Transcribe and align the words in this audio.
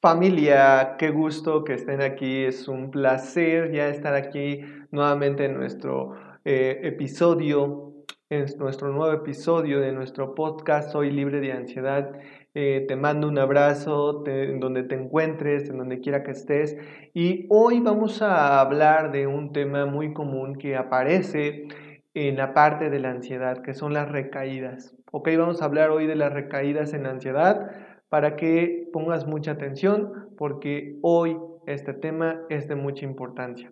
Familia, 0.00 0.94
qué 0.96 1.10
gusto 1.10 1.64
que 1.64 1.74
estén 1.74 2.00
aquí. 2.02 2.44
Es 2.44 2.68
un 2.68 2.92
placer 2.92 3.72
ya 3.72 3.88
estar 3.88 4.14
aquí 4.14 4.60
nuevamente 4.92 5.46
en 5.46 5.54
nuestro 5.54 6.14
eh, 6.44 6.78
episodio, 6.84 7.94
en 8.30 8.46
nuestro 8.60 8.92
nuevo 8.92 9.12
episodio 9.12 9.80
de 9.80 9.90
nuestro 9.90 10.36
podcast 10.36 10.92
Soy 10.92 11.10
libre 11.10 11.40
de 11.40 11.50
ansiedad. 11.50 12.12
Eh, 12.54 12.84
te 12.86 12.94
mando 12.94 13.26
un 13.26 13.40
abrazo 13.40 14.22
en 14.24 14.60
donde 14.60 14.84
te 14.84 14.94
encuentres, 14.94 15.68
en 15.68 15.78
donde 15.78 15.98
quiera 15.98 16.22
que 16.22 16.30
estés. 16.30 16.76
Y 17.12 17.46
hoy 17.48 17.80
vamos 17.80 18.22
a 18.22 18.60
hablar 18.60 19.10
de 19.10 19.26
un 19.26 19.50
tema 19.52 19.84
muy 19.84 20.12
común 20.12 20.58
que 20.58 20.76
aparece 20.76 21.66
en 22.14 22.36
la 22.36 22.54
parte 22.54 22.88
de 22.88 23.00
la 23.00 23.10
ansiedad, 23.10 23.62
que 23.62 23.74
son 23.74 23.94
las 23.94 24.08
recaídas. 24.08 24.94
Ok, 25.10 25.30
vamos 25.36 25.60
a 25.60 25.64
hablar 25.64 25.90
hoy 25.90 26.06
de 26.06 26.14
las 26.14 26.32
recaídas 26.32 26.94
en 26.94 27.06
ansiedad 27.06 27.68
para 28.08 28.36
que 28.36 28.87
pongas 28.98 29.28
mucha 29.28 29.52
atención 29.52 30.28
porque 30.36 30.98
hoy 31.02 31.38
este 31.66 31.92
tema 31.92 32.40
es 32.48 32.66
de 32.66 32.74
mucha 32.74 33.04
importancia. 33.04 33.70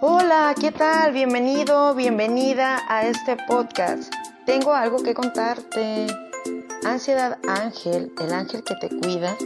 Hola, 0.00 0.54
¿qué 0.60 0.70
tal? 0.70 1.12
Bienvenido, 1.12 1.96
bienvenida 1.96 2.78
a 2.88 3.04
este 3.04 3.36
podcast. 3.48 4.14
Tengo 4.46 4.74
algo 4.74 5.02
que 5.02 5.12
contarte. 5.12 6.06
Ansiedad 6.86 7.38
Ángel, 7.48 8.12
el 8.22 8.32
ángel 8.32 8.62
que 8.62 8.76
te 8.76 8.90
cuida, 8.90 9.36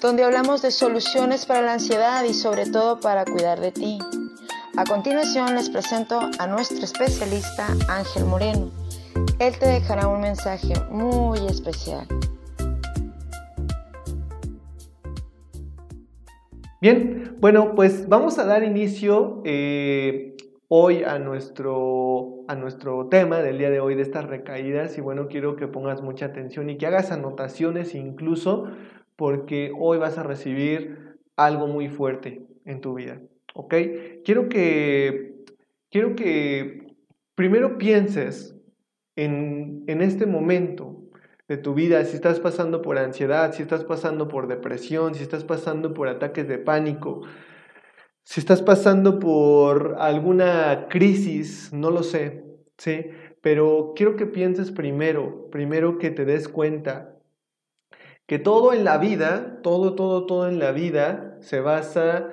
donde 0.00 0.24
hablamos 0.24 0.62
de 0.62 0.70
soluciones 0.70 1.44
para 1.44 1.60
la 1.60 1.74
ansiedad 1.74 2.24
y 2.24 2.32
sobre 2.32 2.64
todo 2.70 3.00
para 3.00 3.26
cuidar 3.26 3.60
de 3.60 3.70
ti. 3.70 3.98
A 4.74 4.84
continuación 4.84 5.54
les 5.54 5.68
presento 5.68 6.18
a 6.38 6.46
nuestro 6.46 6.82
especialista 6.82 7.66
Ángel 7.90 8.24
Moreno. 8.24 8.70
Él 9.38 9.52
te 9.58 9.66
dejará 9.66 10.08
un 10.08 10.22
mensaje 10.22 10.72
muy 10.90 11.40
especial. 11.46 12.06
Bien, 16.80 17.36
bueno, 17.38 17.74
pues 17.74 18.08
vamos 18.08 18.38
a 18.38 18.46
dar 18.46 18.64
inicio 18.64 19.42
eh, 19.44 20.38
hoy 20.68 21.04
a 21.04 21.18
nuestro, 21.18 22.44
a 22.48 22.54
nuestro 22.54 23.08
tema 23.08 23.42
del 23.42 23.58
día 23.58 23.68
de 23.68 23.80
hoy 23.80 23.94
de 23.94 24.02
estas 24.02 24.24
recaídas 24.24 24.96
y 24.96 25.02
bueno, 25.02 25.28
quiero 25.28 25.54
que 25.54 25.68
pongas 25.68 26.00
mucha 26.00 26.24
atención 26.24 26.70
y 26.70 26.78
que 26.78 26.86
hagas 26.86 27.12
anotaciones 27.12 27.94
incluso 27.94 28.68
porque 29.16 29.70
hoy 29.78 29.98
vas 29.98 30.16
a 30.16 30.22
recibir 30.22 31.18
algo 31.36 31.66
muy 31.66 31.90
fuerte 31.90 32.46
en 32.64 32.80
tu 32.80 32.94
vida. 32.94 33.20
¿Ok? 33.54 33.74
Quiero 34.24 34.48
que, 34.48 35.44
quiero 35.90 36.14
que 36.14 36.86
primero 37.34 37.78
pienses 37.78 38.56
en, 39.16 39.84
en 39.86 40.02
este 40.02 40.26
momento 40.26 41.02
de 41.48 41.56
tu 41.58 41.74
vida, 41.74 42.04
si 42.04 42.16
estás 42.16 42.40
pasando 42.40 42.82
por 42.82 42.98
ansiedad, 42.98 43.52
si 43.52 43.62
estás 43.62 43.84
pasando 43.84 44.28
por 44.28 44.46
depresión, 44.46 45.14
si 45.14 45.22
estás 45.22 45.44
pasando 45.44 45.92
por 45.92 46.08
ataques 46.08 46.48
de 46.48 46.58
pánico, 46.58 47.22
si 48.24 48.40
estás 48.40 48.62
pasando 48.62 49.18
por 49.18 49.96
alguna 49.98 50.86
crisis, 50.88 51.72
no 51.72 51.90
lo 51.90 52.02
sé, 52.02 52.44
¿sí? 52.78 53.06
Pero 53.40 53.92
quiero 53.96 54.16
que 54.16 54.26
pienses 54.26 54.70
primero, 54.70 55.50
primero 55.50 55.98
que 55.98 56.10
te 56.10 56.24
des 56.24 56.48
cuenta 56.48 57.16
que 58.26 58.38
todo 58.38 58.72
en 58.72 58.84
la 58.84 58.98
vida, 58.98 59.60
todo, 59.62 59.94
todo, 59.94 60.26
todo 60.26 60.48
en 60.48 60.58
la 60.58 60.70
vida 60.72 61.36
se 61.40 61.60
basa 61.60 62.30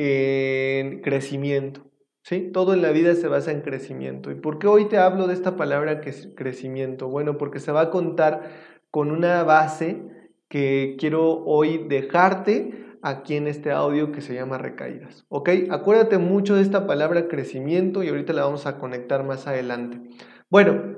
en 0.00 1.00
crecimiento. 1.00 1.90
¿sí? 2.22 2.50
Todo 2.52 2.72
en 2.72 2.82
la 2.82 2.92
vida 2.92 3.14
se 3.16 3.26
basa 3.26 3.50
en 3.50 3.62
crecimiento. 3.62 4.30
¿Y 4.30 4.36
por 4.36 4.60
qué 4.60 4.68
hoy 4.68 4.86
te 4.86 4.98
hablo 4.98 5.26
de 5.26 5.34
esta 5.34 5.56
palabra 5.56 6.00
que 6.00 6.10
es 6.10 6.28
crecimiento? 6.36 7.08
Bueno, 7.08 7.36
porque 7.36 7.58
se 7.58 7.72
va 7.72 7.82
a 7.82 7.90
contar 7.90 8.48
con 8.90 9.10
una 9.10 9.42
base 9.42 10.04
que 10.48 10.96
quiero 11.00 11.44
hoy 11.44 11.84
dejarte 11.88 12.96
aquí 13.02 13.34
en 13.34 13.48
este 13.48 13.72
audio 13.72 14.12
que 14.12 14.20
se 14.20 14.34
llama 14.34 14.56
recaídas. 14.56 15.26
¿Ok? 15.28 15.50
Acuérdate 15.70 16.18
mucho 16.18 16.54
de 16.54 16.62
esta 16.62 16.86
palabra 16.86 17.26
crecimiento 17.26 18.04
y 18.04 18.08
ahorita 18.08 18.32
la 18.32 18.44
vamos 18.44 18.66
a 18.66 18.78
conectar 18.78 19.24
más 19.24 19.48
adelante. 19.48 20.00
Bueno, 20.48 20.96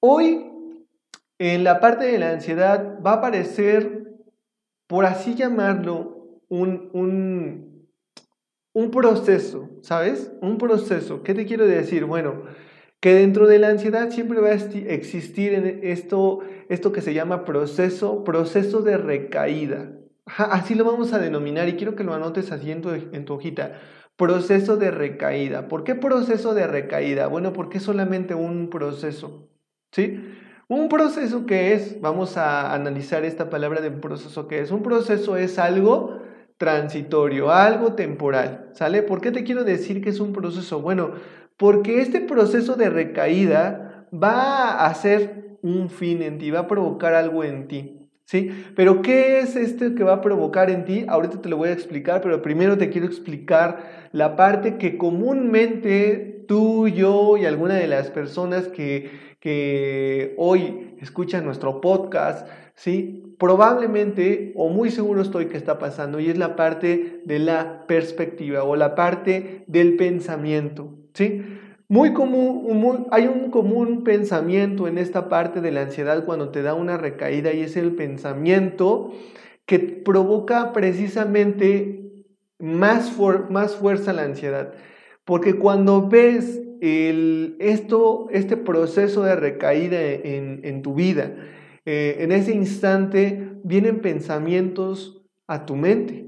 hoy 0.00 0.46
en 1.38 1.64
la 1.64 1.80
parte 1.80 2.06
de 2.06 2.18
la 2.18 2.30
ansiedad 2.30 2.98
va 3.04 3.12
a 3.12 3.16
aparecer, 3.16 4.04
por 4.86 5.04
así 5.04 5.34
llamarlo, 5.34 6.40
un, 6.48 6.90
un 6.92 7.69
un 8.72 8.90
proceso, 8.90 9.68
¿sabes? 9.82 10.32
Un 10.40 10.58
proceso. 10.58 11.22
¿Qué 11.22 11.34
te 11.34 11.46
quiero 11.46 11.66
decir? 11.66 12.04
Bueno, 12.04 12.44
que 13.00 13.14
dentro 13.14 13.46
de 13.46 13.58
la 13.58 13.68
ansiedad 13.68 14.10
siempre 14.10 14.40
va 14.40 14.48
a 14.48 14.52
existir 14.54 15.80
esto, 15.82 16.40
esto 16.68 16.92
que 16.92 17.00
se 17.00 17.14
llama 17.14 17.44
proceso, 17.44 18.24
proceso 18.24 18.82
de 18.82 18.96
recaída. 18.98 19.92
así 20.36 20.74
lo 20.74 20.84
vamos 20.84 21.12
a 21.12 21.18
denominar 21.18 21.68
y 21.68 21.76
quiero 21.76 21.96
que 21.96 22.04
lo 22.04 22.14
anotes 22.14 22.52
así 22.52 22.70
en 22.70 22.82
tu, 22.82 23.34
hojita. 23.34 23.80
Proceso 24.16 24.76
de 24.76 24.90
recaída. 24.90 25.66
¿Por 25.66 25.82
qué 25.82 25.94
proceso 25.94 26.52
de 26.52 26.66
recaída? 26.66 27.26
Bueno, 27.26 27.54
porque 27.54 27.78
es 27.78 27.84
solamente 27.84 28.34
un 28.34 28.68
proceso. 28.68 29.48
¿Sí? 29.92 30.20
Un 30.68 30.88
proceso 30.88 31.46
que 31.46 31.72
es, 31.72 32.00
vamos 32.00 32.36
a 32.36 32.74
analizar 32.74 33.24
esta 33.24 33.48
palabra 33.50 33.80
de 33.80 33.90
proceso 33.90 34.46
que 34.46 34.60
es. 34.60 34.70
Un 34.70 34.82
proceso 34.82 35.36
es 35.36 35.58
algo 35.58 36.19
transitorio, 36.60 37.50
algo 37.50 37.94
temporal, 37.94 38.68
¿sale? 38.74 39.02
¿Por 39.02 39.22
qué 39.22 39.30
te 39.30 39.44
quiero 39.44 39.64
decir 39.64 40.02
que 40.02 40.10
es 40.10 40.20
un 40.20 40.34
proceso? 40.34 40.82
Bueno, 40.82 41.12
porque 41.56 42.02
este 42.02 42.20
proceso 42.20 42.76
de 42.76 42.90
recaída 42.90 44.06
va 44.12 44.84
a 44.84 44.92
ser 44.92 45.56
un 45.62 45.88
fin 45.88 46.20
en 46.20 46.36
ti, 46.36 46.50
va 46.50 46.60
a 46.60 46.68
provocar 46.68 47.14
algo 47.14 47.44
en 47.44 47.66
ti, 47.66 48.10
¿sí? 48.26 48.50
Pero 48.76 49.00
¿qué 49.00 49.38
es 49.38 49.56
este 49.56 49.94
que 49.94 50.04
va 50.04 50.16
a 50.16 50.20
provocar 50.20 50.68
en 50.68 50.84
ti? 50.84 51.06
Ahorita 51.08 51.40
te 51.40 51.48
lo 51.48 51.56
voy 51.56 51.70
a 51.70 51.72
explicar, 51.72 52.20
pero 52.20 52.42
primero 52.42 52.76
te 52.76 52.90
quiero 52.90 53.06
explicar 53.06 54.10
la 54.12 54.36
parte 54.36 54.76
que 54.76 54.98
comúnmente 54.98 56.44
tú, 56.46 56.88
yo 56.88 57.38
y 57.38 57.46
alguna 57.46 57.76
de 57.76 57.86
las 57.86 58.10
personas 58.10 58.68
que, 58.68 59.10
que 59.40 60.34
hoy 60.36 60.94
escuchan 61.00 61.46
nuestro 61.46 61.80
podcast, 61.80 62.46
¿sí? 62.80 63.34
probablemente 63.38 64.52
o 64.56 64.70
muy 64.70 64.90
seguro 64.90 65.20
estoy 65.20 65.46
que 65.46 65.58
está 65.58 65.78
pasando 65.78 66.18
y 66.18 66.30
es 66.30 66.38
la 66.38 66.56
parte 66.56 67.20
de 67.26 67.38
la 67.38 67.86
perspectiva 67.86 68.64
o 68.64 68.74
la 68.74 68.94
parte 68.94 69.64
del 69.66 69.96
pensamiento, 69.96 70.94
¿sí? 71.12 71.42
Muy 71.88 72.14
común, 72.14 73.08
hay 73.10 73.26
un 73.26 73.50
común 73.50 74.02
pensamiento 74.02 74.88
en 74.88 74.96
esta 74.96 75.28
parte 75.28 75.60
de 75.60 75.72
la 75.72 75.82
ansiedad 75.82 76.24
cuando 76.24 76.50
te 76.50 76.62
da 76.62 76.74
una 76.74 76.96
recaída 76.96 77.52
y 77.52 77.60
es 77.60 77.76
el 77.76 77.96
pensamiento 77.96 79.12
que 79.66 79.78
provoca 79.80 80.72
precisamente 80.72 82.24
más, 82.58 83.12
más 83.50 83.74
fuerza 83.74 84.12
la 84.12 84.22
ansiedad. 84.22 84.72
Porque 85.24 85.54
cuando 85.54 86.08
ves 86.08 86.62
el, 86.80 87.56
esto, 87.58 88.28
este 88.30 88.56
proceso 88.56 89.24
de 89.24 89.34
recaída 89.34 90.00
en 90.00 90.82
tu 90.82 90.94
vida, 90.94 91.34
eh, 91.92 92.22
en 92.22 92.30
ese 92.30 92.54
instante 92.54 93.50
vienen 93.64 93.98
pensamientos 93.98 95.24
a 95.48 95.66
tu 95.66 95.74
mente. 95.74 96.24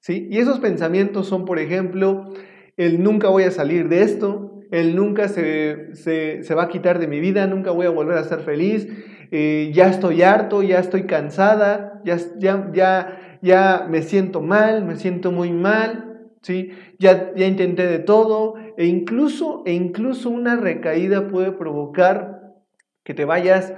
¿sí? 0.00 0.26
Y 0.28 0.38
esos 0.38 0.58
pensamientos 0.58 1.28
son, 1.28 1.44
por 1.44 1.60
ejemplo, 1.60 2.32
el 2.76 3.00
nunca 3.00 3.28
voy 3.28 3.44
a 3.44 3.52
salir 3.52 3.88
de 3.88 4.02
esto, 4.02 4.58
el 4.72 4.96
nunca 4.96 5.28
se, 5.28 6.42
va 6.56 6.64
a 6.64 6.68
quitar 6.68 6.98
de 6.98 7.06
mi 7.06 7.20
vida, 7.20 7.46
nunca 7.46 7.70
voy 7.70 7.86
a 7.86 7.90
volver 7.90 8.18
a 8.18 8.24
ser 8.24 8.40
feliz, 8.40 8.88
eh, 9.30 9.70
ya 9.72 9.88
estoy 9.88 10.22
harto, 10.22 10.60
ya 10.64 10.80
estoy 10.80 11.04
cansada, 11.04 12.02
ya, 12.04 12.16
ya, 12.40 12.68
ya, 12.74 13.38
ya 13.42 13.86
me 13.88 14.02
siento 14.02 14.40
mal, 14.40 14.84
me 14.84 14.96
siento 14.96 15.30
muy 15.30 15.52
mal, 15.52 16.32
¿sí? 16.42 16.72
ya, 16.98 17.32
ya 17.36 17.46
intenté 17.46 17.86
de 17.86 18.00
todo, 18.00 18.54
e 18.76 18.86
incluso, 18.86 19.62
e 19.66 19.72
incluso 19.72 20.30
una 20.30 20.56
recaída 20.56 21.28
puede 21.28 21.52
provocar 21.52 22.56
que 23.04 23.14
te 23.14 23.24
vayas 23.24 23.72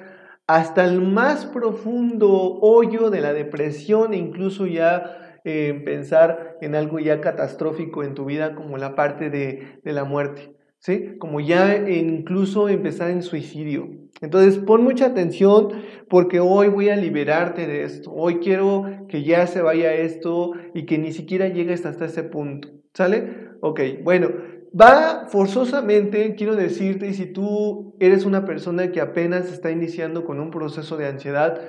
hasta 0.46 0.84
el 0.84 1.00
más 1.00 1.46
profundo 1.46 2.58
hoyo 2.60 3.10
de 3.10 3.20
la 3.20 3.32
depresión 3.32 4.12
e 4.12 4.16
incluso 4.16 4.66
ya 4.66 5.38
eh, 5.44 5.80
pensar 5.84 6.56
en 6.60 6.74
algo 6.74 6.98
ya 6.98 7.20
catastrófico 7.20 8.04
en 8.04 8.14
tu 8.14 8.24
vida 8.24 8.54
como 8.54 8.76
la 8.76 8.94
parte 8.94 9.30
de, 9.30 9.80
de 9.82 9.92
la 9.92 10.04
muerte, 10.04 10.54
¿sí? 10.78 11.16
Como 11.18 11.40
ya 11.40 11.76
incluso 11.88 12.68
empezar 12.68 13.10
en 13.10 13.22
suicidio. 13.22 13.88
Entonces 14.20 14.58
pon 14.58 14.84
mucha 14.84 15.06
atención 15.06 15.68
porque 16.08 16.38
hoy 16.38 16.68
voy 16.68 16.90
a 16.90 16.96
liberarte 16.96 17.66
de 17.66 17.82
esto. 17.82 18.12
Hoy 18.12 18.38
quiero 18.38 18.84
que 19.08 19.24
ya 19.24 19.46
se 19.46 19.62
vaya 19.62 19.94
esto 19.94 20.52
y 20.74 20.86
que 20.86 20.98
ni 20.98 21.12
siquiera 21.12 21.48
llegues 21.48 21.86
hasta 21.86 22.04
ese 22.04 22.22
punto. 22.22 22.68
¿Sale? 22.94 23.48
Ok, 23.62 23.80
bueno, 24.02 24.28
va 24.78 25.26
forzosamente, 25.28 26.34
quiero 26.34 26.56
decirte, 26.56 27.12
si 27.12 27.26
tú 27.26 27.94
eres 28.00 28.24
una 28.24 28.44
persona 28.44 28.90
que 28.90 29.00
apenas 29.00 29.52
está 29.52 29.70
iniciando 29.70 30.24
con 30.24 30.40
un 30.40 30.50
proceso 30.50 30.96
de 30.96 31.06
ansiedad, 31.06 31.60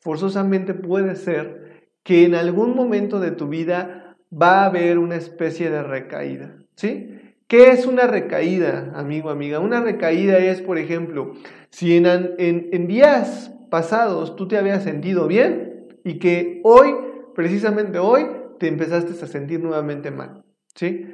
forzosamente 0.00 0.74
puede 0.74 1.16
ser 1.16 1.90
que 2.02 2.24
en 2.24 2.34
algún 2.34 2.74
momento 2.74 3.20
de 3.20 3.30
tu 3.30 3.48
vida 3.48 4.16
va 4.32 4.62
a 4.62 4.66
haber 4.66 4.98
una 4.98 5.16
especie 5.16 5.70
de 5.70 5.82
recaída, 5.82 6.56
¿sí? 6.74 7.18
¿Qué 7.46 7.70
es 7.70 7.86
una 7.86 8.06
recaída, 8.06 8.92
amigo, 8.94 9.28
amiga? 9.28 9.60
Una 9.60 9.80
recaída 9.82 10.38
es, 10.38 10.62
por 10.62 10.78
ejemplo, 10.78 11.34
si 11.68 11.96
en, 11.96 12.06
en, 12.38 12.86
días 12.86 13.52
pasados 13.70 14.36
tú 14.36 14.48
te 14.48 14.56
habías 14.56 14.82
sentido 14.82 15.26
bien 15.26 15.88
y 16.02 16.18
que 16.18 16.62
hoy, 16.64 16.94
precisamente 17.34 17.98
hoy, 17.98 18.26
te 18.58 18.68
empezaste 18.68 19.12
a 19.22 19.26
sentir 19.26 19.60
nuevamente 19.60 20.10
mal, 20.10 20.44
¿sí? 20.74 21.11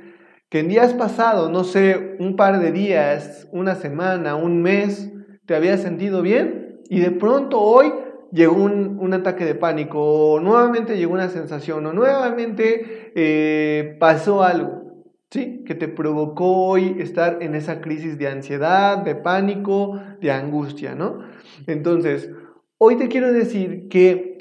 Que 0.49 0.61
en 0.61 0.69
días 0.69 0.95
pasados, 0.95 1.51
no 1.51 1.63
sé, 1.65 2.17
un 2.19 2.37
par 2.37 2.61
de 2.61 2.73
días, 2.73 3.49
una 3.53 3.75
semana, 3.75 4.35
un 4.35 4.63
mes, 4.63 5.11
te 5.45 5.55
habías 5.55 5.81
sentido 5.81 6.23
bien 6.23 6.81
y 6.89 7.01
de 7.01 7.11
pronto 7.11 7.61
hoy 7.61 7.93
llegó 8.33 8.57
un, 8.57 9.13
ataque 9.13 9.45
de 9.45 9.55
pánico, 9.55 10.01
o 10.01 10.41
nuevamente 10.41 10.97
llegó 10.97 11.15
una 11.15 11.29
sensación, 11.29 11.85
o 11.87 11.93
nuevamente 11.93 13.13
eh, 13.15 13.97
pasó 13.99 14.43
algo, 14.43 15.05
¿sí? 15.31 15.65
Que 15.67 15.75
te 15.75 15.89
provocó 15.89 16.67
hoy 16.67 16.97
estar 16.99 17.43
en 17.43 17.55
esa 17.55 17.81
crisis 17.81 18.19
de 18.19 18.29
ansiedad, 18.29 18.99
de 18.99 19.15
pánico, 19.15 20.01
de 20.21 20.31
angustia, 20.31 20.95
¿no? 20.95 21.21
Entonces, 21.67 22.31
hoy 22.77 22.97
te 22.97 23.09
quiero 23.09 23.33
decir 23.33 23.89
que 23.89 24.39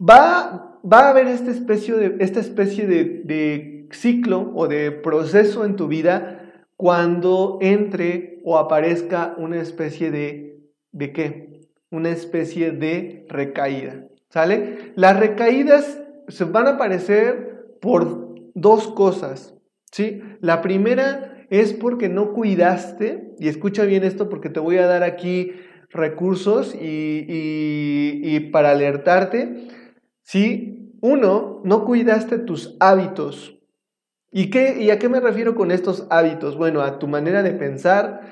va, 0.00 0.80
va 0.84 1.00
a 1.00 1.10
haber 1.10 1.26
esta 1.26 1.50
especie, 1.50 1.94
de, 1.94 2.16
esta 2.20 2.40
especie 2.40 2.86
de 2.86 3.73
ciclo 3.94 4.52
o 4.54 4.68
de 4.68 4.90
proceso 4.90 5.64
en 5.64 5.76
tu 5.76 5.88
vida 5.88 6.52
cuando 6.76 7.58
entre 7.60 8.40
o 8.44 8.58
aparezca 8.58 9.34
una 9.38 9.60
especie 9.60 10.10
de, 10.10 10.60
¿de 10.92 11.12
qué? 11.12 11.54
una 11.94 12.10
especie 12.10 12.72
de 12.72 13.24
recaída. 13.28 14.06
¿Sale? 14.28 14.92
Las 14.96 15.18
recaídas 15.18 16.02
se 16.28 16.44
van 16.44 16.66
a 16.66 16.70
aparecer 16.70 17.76
por 17.80 18.34
dos 18.54 18.88
cosas. 18.88 19.54
¿sí? 19.92 20.22
La 20.40 20.60
primera 20.60 21.46
es 21.50 21.72
porque 21.72 22.08
no 22.08 22.32
cuidaste, 22.32 23.34
y 23.38 23.48
escucha 23.48 23.84
bien 23.84 24.02
esto 24.02 24.28
porque 24.28 24.50
te 24.50 24.58
voy 24.58 24.78
a 24.78 24.86
dar 24.86 25.04
aquí 25.04 25.52
recursos 25.90 26.74
y, 26.74 28.40
para 28.50 28.72
alertarte. 28.72 29.68
¿sí? 30.22 30.90
Uno, 31.00 31.60
no 31.64 31.84
cuidaste 31.84 32.38
tus 32.38 32.76
hábitos. 32.80 33.53
¿Y, 34.36 34.50
qué, 34.50 34.82
¿Y 34.82 34.90
a 34.90 34.98
qué 34.98 35.08
me 35.08 35.20
refiero 35.20 35.54
con 35.54 35.70
estos 35.70 36.08
hábitos? 36.10 36.56
Bueno, 36.58 36.80
a 36.80 36.98
tu 36.98 37.06
manera 37.06 37.44
de 37.44 37.52
pensar, 37.52 38.22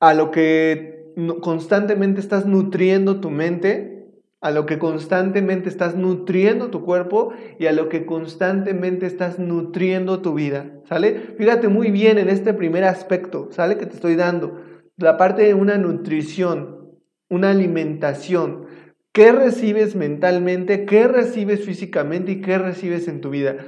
a 0.00 0.14
lo 0.14 0.30
que 0.30 1.12
constantemente 1.42 2.20
estás 2.20 2.46
nutriendo 2.46 3.20
tu 3.20 3.28
mente, 3.28 4.08
a 4.40 4.50
lo 4.50 4.64
que 4.64 4.78
constantemente 4.78 5.68
estás 5.68 5.94
nutriendo 5.94 6.70
tu 6.70 6.86
cuerpo 6.86 7.34
y 7.58 7.66
a 7.66 7.72
lo 7.72 7.90
que 7.90 8.06
constantemente 8.06 9.04
estás 9.04 9.38
nutriendo 9.38 10.22
tu 10.22 10.32
vida, 10.32 10.72
¿sale? 10.88 11.20
Fíjate 11.36 11.68
muy 11.68 11.90
bien 11.90 12.16
en 12.16 12.30
este 12.30 12.54
primer 12.54 12.84
aspecto, 12.84 13.48
¿sale? 13.50 13.76
Que 13.76 13.84
te 13.84 13.96
estoy 13.96 14.16
dando, 14.16 14.58
la 14.96 15.18
parte 15.18 15.42
de 15.42 15.52
una 15.52 15.76
nutrición, 15.76 16.96
una 17.28 17.50
alimentación. 17.50 18.64
¿Qué 19.12 19.30
recibes 19.30 19.94
mentalmente? 19.94 20.86
¿Qué 20.86 21.06
recibes 21.06 21.66
físicamente? 21.66 22.32
¿Y 22.32 22.40
qué 22.40 22.56
recibes 22.56 23.08
en 23.08 23.20
tu 23.20 23.28
vida? 23.28 23.58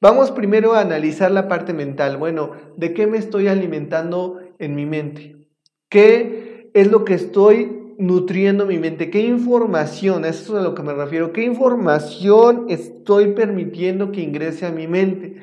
Vamos 0.00 0.30
primero 0.30 0.72
a 0.72 0.80
analizar 0.80 1.30
la 1.30 1.46
parte 1.46 1.74
mental. 1.74 2.16
Bueno, 2.16 2.52
¿de 2.78 2.94
qué 2.94 3.06
me 3.06 3.18
estoy 3.18 3.48
alimentando 3.48 4.40
en 4.58 4.74
mi 4.74 4.86
mente? 4.86 5.46
¿Qué 5.90 6.70
es 6.72 6.90
lo 6.90 7.04
que 7.04 7.12
estoy 7.12 7.94
nutriendo 7.98 8.64
mi 8.64 8.78
mente? 8.78 9.10
¿Qué 9.10 9.20
información, 9.20 10.24
eso 10.24 10.54
es 10.54 10.60
a 10.60 10.64
lo 10.64 10.74
que 10.74 10.82
me 10.82 10.94
refiero, 10.94 11.32
qué 11.32 11.44
información 11.44 12.64
estoy 12.70 13.34
permitiendo 13.34 14.10
que 14.10 14.22
ingrese 14.22 14.64
a 14.64 14.72
mi 14.72 14.86
mente? 14.88 15.36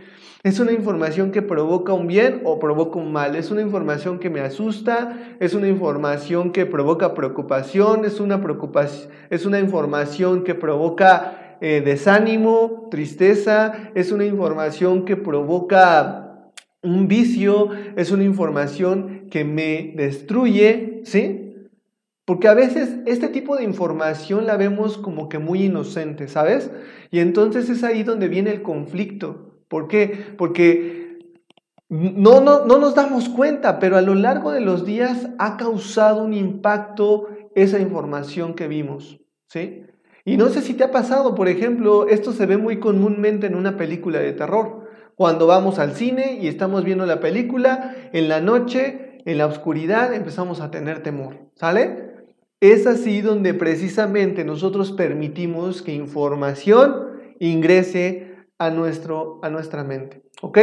¿Es 0.43 0.59
una 0.59 0.71
información 0.71 1.31
que 1.31 1.43
provoca 1.43 1.93
un 1.93 2.07
bien 2.07 2.41
o 2.45 2.57
provoca 2.57 2.97
un 2.97 3.11
mal? 3.11 3.35
¿Es 3.35 3.51
una 3.51 3.61
información 3.61 4.17
que 4.17 4.31
me 4.31 4.39
asusta? 4.39 5.35
¿Es 5.39 5.53
una 5.53 5.67
información 5.67 6.51
que 6.51 6.65
provoca 6.65 7.13
preocupación? 7.13 8.05
¿Es 8.05 8.19
una, 8.19 8.41
preocupación, 8.41 9.11
es 9.29 9.45
una 9.45 9.59
información 9.59 10.43
que 10.43 10.55
provoca 10.55 11.57
eh, 11.61 11.83
desánimo, 11.85 12.87
tristeza? 12.89 13.91
¿Es 13.93 14.11
una 14.11 14.25
información 14.25 15.05
que 15.05 15.15
provoca 15.15 16.49
un 16.81 17.07
vicio? 17.07 17.69
¿Es 17.95 18.09
una 18.09 18.23
información 18.23 19.27
que 19.29 19.45
me 19.45 19.93
destruye, 19.95 21.01
¿sí? 21.05 21.69
Porque 22.25 22.47
a 22.47 22.55
veces 22.55 22.95
este 23.05 23.27
tipo 23.27 23.57
de 23.57 23.63
información 23.63 24.47
la 24.47 24.57
vemos 24.57 24.97
como 24.97 25.29
que 25.29 25.37
muy 25.37 25.65
inocente, 25.65 26.27
¿sabes? 26.27 26.71
Y 27.11 27.19
entonces 27.19 27.69
es 27.69 27.83
ahí 27.83 28.01
donde 28.01 28.27
viene 28.27 28.49
el 28.49 28.63
conflicto. 28.63 29.50
¿Por 29.71 29.87
qué? 29.87 30.35
Porque 30.37 31.17
no, 31.87 32.41
no, 32.41 32.65
no 32.65 32.77
nos 32.77 32.93
damos 32.93 33.29
cuenta, 33.29 33.79
pero 33.79 33.95
a 33.95 34.01
lo 34.01 34.15
largo 34.15 34.51
de 34.51 34.59
los 34.59 34.85
días 34.85 35.29
ha 35.39 35.55
causado 35.55 36.23
un 36.23 36.33
impacto 36.33 37.29
esa 37.55 37.79
información 37.79 38.53
que 38.53 38.67
vimos, 38.67 39.21
¿sí? 39.47 39.85
Y 40.25 40.35
no 40.35 40.49
sé 40.49 40.61
si 40.61 40.73
te 40.73 40.83
ha 40.83 40.91
pasado, 40.91 41.35
por 41.35 41.47
ejemplo, 41.47 42.09
esto 42.09 42.33
se 42.33 42.45
ve 42.45 42.57
muy 42.57 42.81
comúnmente 42.81 43.47
en 43.47 43.55
una 43.55 43.77
película 43.77 44.19
de 44.19 44.33
terror. 44.33 44.89
Cuando 45.15 45.47
vamos 45.47 45.79
al 45.79 45.93
cine 45.93 46.37
y 46.41 46.47
estamos 46.47 46.83
viendo 46.83 47.05
la 47.05 47.21
película, 47.21 47.95
en 48.11 48.27
la 48.27 48.41
noche 48.41 49.21
en 49.23 49.37
la 49.37 49.45
oscuridad 49.45 50.13
empezamos 50.13 50.59
a 50.59 50.69
tener 50.69 51.01
temor, 51.01 51.37
¿sale? 51.55 52.11
Es 52.59 52.87
así 52.87 53.21
donde 53.21 53.53
precisamente 53.53 54.43
nosotros 54.43 54.91
permitimos 54.91 55.81
que 55.81 55.93
información 55.93 57.07
ingrese 57.39 58.30
a, 58.61 58.69
nuestro, 58.69 59.39
a 59.41 59.49
nuestra 59.49 59.83
mente, 59.83 60.21
¿ok? 60.41 60.59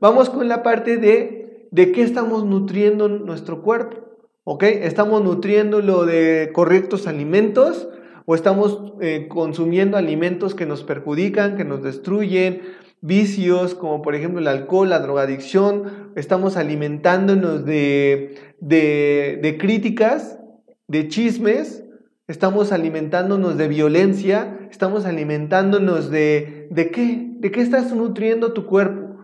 Vamos 0.00 0.28
con 0.28 0.48
la 0.48 0.64
parte 0.64 0.96
de, 0.96 1.68
de 1.70 1.92
qué 1.92 2.02
estamos 2.02 2.44
nutriendo 2.44 3.08
nuestro 3.08 3.62
cuerpo, 3.62 4.18
¿ok? 4.42 4.64
¿Estamos 4.64 5.22
nutriéndolo 5.22 6.04
de 6.04 6.50
correctos 6.52 7.06
alimentos 7.06 7.88
o 8.26 8.34
estamos 8.34 8.92
eh, 9.00 9.28
consumiendo 9.28 9.96
alimentos 9.96 10.56
que 10.56 10.66
nos 10.66 10.82
perjudican, 10.82 11.56
que 11.56 11.64
nos 11.64 11.82
destruyen, 11.82 12.62
vicios 13.00 13.76
como 13.76 14.02
por 14.02 14.16
ejemplo 14.16 14.40
el 14.40 14.48
alcohol, 14.48 14.88
la 14.88 14.98
drogadicción, 14.98 16.10
estamos 16.16 16.56
alimentándonos 16.56 17.64
de, 17.64 18.34
de, 18.58 19.56
críticas, 19.60 20.40
de 20.88 21.06
chismes, 21.06 21.84
estamos 22.26 22.72
alimentándonos 22.72 23.56
de 23.56 23.68
violencia, 23.68 24.57
estamos 24.70 25.04
alimentándonos 25.04 26.10
de... 26.10 26.68
¿De 26.70 26.90
qué? 26.90 27.32
¿De 27.38 27.50
qué 27.50 27.60
estás 27.60 27.92
nutriendo 27.94 28.52
tu 28.52 28.66
cuerpo? 28.66 29.16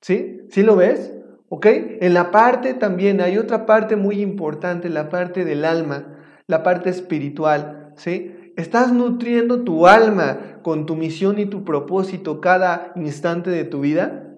¿Sí? 0.00 0.42
¿Sí 0.50 0.62
lo 0.62 0.76
ves? 0.76 1.12
¿Ok? 1.48 1.66
En 2.00 2.14
la 2.14 2.30
parte 2.30 2.74
también 2.74 3.20
hay 3.20 3.38
otra 3.38 3.66
parte 3.66 3.96
muy 3.96 4.20
importante, 4.20 4.88
la 4.88 5.08
parte 5.08 5.44
del 5.44 5.64
alma, 5.64 6.16
la 6.46 6.62
parte 6.62 6.90
espiritual, 6.90 7.92
¿sí? 7.96 8.32
Estás 8.56 8.92
nutriendo 8.92 9.64
tu 9.64 9.86
alma 9.86 10.60
con 10.62 10.86
tu 10.86 10.96
misión 10.96 11.38
y 11.38 11.46
tu 11.46 11.64
propósito 11.64 12.40
cada 12.40 12.92
instante 12.96 13.50
de 13.50 13.64
tu 13.64 13.80
vida. 13.80 14.34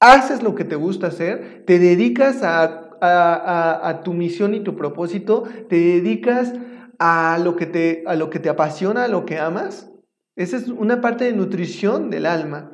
Haces 0.00 0.42
lo 0.42 0.54
que 0.54 0.64
te 0.64 0.76
gusta 0.76 1.06
hacer, 1.06 1.62
te 1.66 1.78
dedicas 1.78 2.42
a, 2.42 4.00
tu 4.04 4.12
misión 4.12 4.54
y 4.54 4.60
tu 4.60 4.76
propósito, 4.76 5.44
te 5.68 5.76
dedicas 5.76 6.52
a 7.00 7.38
lo, 7.38 7.56
que 7.56 7.64
te, 7.64 8.04
a 8.06 8.14
lo 8.14 8.28
que 8.28 8.38
te 8.38 8.50
apasiona, 8.50 9.04
a 9.04 9.08
lo 9.08 9.24
que 9.24 9.38
amas. 9.38 9.90
Esa 10.36 10.58
es 10.58 10.68
una 10.68 11.00
parte 11.00 11.24
de 11.24 11.32
nutrición 11.32 12.10
del 12.10 12.26
alma. 12.26 12.70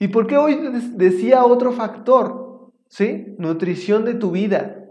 ¿Y 0.00 0.08
por 0.08 0.26
qué 0.26 0.36
hoy 0.36 0.58
decía 0.94 1.44
otro 1.44 1.72
factor? 1.72 2.72
¿Sí? 2.88 3.36
Nutrición 3.38 4.04
de 4.04 4.14
tu 4.14 4.32
vida. 4.32 4.84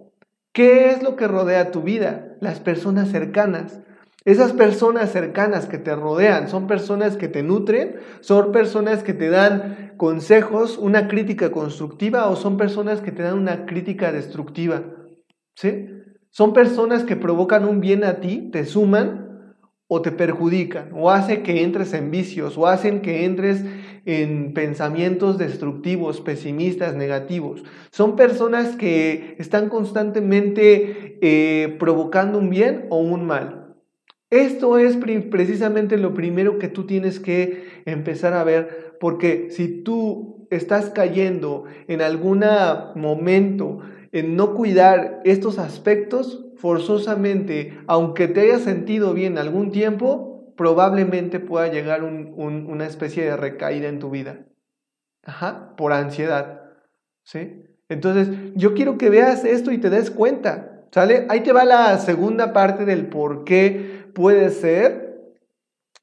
¿Qué 0.54 0.90
es 0.90 1.04
lo 1.04 1.18
que 1.18 1.28
rodea 1.28 1.72
tu 1.72 1.82
vida? 1.82 2.38
Las 2.40 2.62
personas 2.62 3.10
cercanas. 3.10 3.82
Esas 4.24 4.54
personas 4.54 5.12
cercanas 5.12 5.68
que 5.68 5.78
te 5.78 5.94
rodean 5.94 6.48
son 6.48 6.68
personas 6.68 7.18
que 7.18 7.28
te 7.28 7.44
nutren, 7.44 7.98
son 8.22 8.52
personas 8.54 9.04
que 9.04 9.14
te 9.14 9.30
dan 9.30 9.94
consejos, 9.98 10.78
una 10.78 11.10
crítica 11.10 11.52
constructiva 11.52 12.30
o 12.30 12.36
son 12.38 12.56
personas 12.56 13.02
que 13.02 13.12
te 13.12 13.24
dan 13.24 13.38
una 13.38 13.66
crítica 13.66 14.14
destructiva. 14.14 14.84
¿Sí? 15.56 15.97
Son 16.38 16.54
personas 16.54 17.04
que 17.04 17.16
provocan 17.16 17.66
un 17.66 17.82
bien 17.82 18.04
a 18.04 18.20
ti, 18.20 18.50
te 18.52 18.64
suman 18.64 19.56
o 19.88 20.04
te 20.04 20.12
perjudican 20.12 20.90
o 20.94 21.10
hacen 21.10 21.42
que 21.42 21.64
entres 21.64 21.96
en 21.96 22.12
vicios 22.12 22.60
o 22.60 22.68
hacen 22.68 23.02
que 23.02 23.26
entres 23.26 23.66
en 24.06 24.54
pensamientos 24.54 25.40
destructivos, 25.40 26.22
pesimistas, 26.22 26.94
negativos. 26.94 27.64
Son 27.90 28.16
personas 28.16 28.76
que 28.76 29.36
están 29.40 29.68
constantemente 29.68 31.18
eh, 31.24 31.76
provocando 31.80 32.38
un 32.38 32.52
bien 32.52 32.86
o 32.92 33.00
un 33.00 33.26
mal. 33.26 33.74
Esto 34.30 34.78
es 34.78 34.96
precisamente 34.96 35.98
lo 35.98 36.14
primero 36.14 36.60
que 36.60 36.68
tú 36.68 36.86
tienes 36.86 37.20
que 37.20 37.82
empezar 37.88 38.34
a 38.34 38.44
ver, 38.44 38.96
porque 39.00 39.48
si 39.50 39.82
tú 39.82 40.48
estás 40.52 40.92
cayendo 40.92 41.64
en 41.88 42.04
algún 42.04 42.44
momento 42.94 43.80
en 44.12 44.36
no 44.36 44.54
cuidar 44.54 45.22
estos 45.26 45.60
aspectos, 45.60 46.46
forzosamente, 46.56 47.78
aunque 47.88 48.28
te 48.28 48.42
hayas 48.42 48.62
sentido 48.62 49.14
bien 49.14 49.38
algún 49.38 49.72
tiempo, 49.72 50.54
probablemente 50.56 51.40
pueda 51.40 51.68
llegar 51.68 52.04
una 52.04 52.86
especie 52.86 53.24
de 53.26 53.38
recaída 53.38 53.88
en 53.88 54.00
tu 54.00 54.10
vida. 54.10 54.46
Ajá, 55.24 55.76
por 55.76 55.94
ansiedad. 55.94 56.62
¿Sí? 57.24 57.64
Entonces, 57.90 58.30
yo 58.56 58.74
quiero 58.74 58.98
que 58.98 59.10
veas 59.10 59.46
esto 59.46 59.72
y 59.72 59.78
te 59.78 59.90
des 59.90 60.12
cuenta, 60.12 60.84
¿sale? 60.92 61.26
Ahí 61.30 61.42
te 61.42 61.54
va 61.54 61.64
la 61.64 61.98
segunda 62.00 62.54
parte 62.54 62.86
del 62.86 63.08
por 63.08 63.44
qué 63.44 64.06
puede 64.14 64.50
ser 64.50 65.36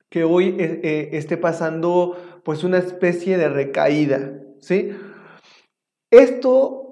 que 0.08 0.24
hoy 0.24 0.56
eh, 0.58 0.80
eh, 0.82 1.08
esté 1.12 1.36
pasando 1.36 2.16
pues 2.44 2.62
una 2.62 2.78
especie 2.78 3.36
de 3.36 3.48
recaída, 3.48 4.32
¿sí? 4.60 4.92
Esto 6.10 6.83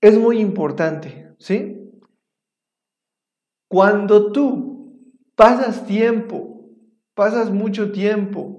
es 0.00 0.18
muy 0.18 0.38
importante, 0.40 1.28
¿sí? 1.38 1.78
Cuando 3.68 4.32
tú 4.32 5.14
pasas 5.34 5.86
tiempo, 5.86 6.70
pasas 7.14 7.50
mucho 7.50 7.92
tiempo 7.92 8.58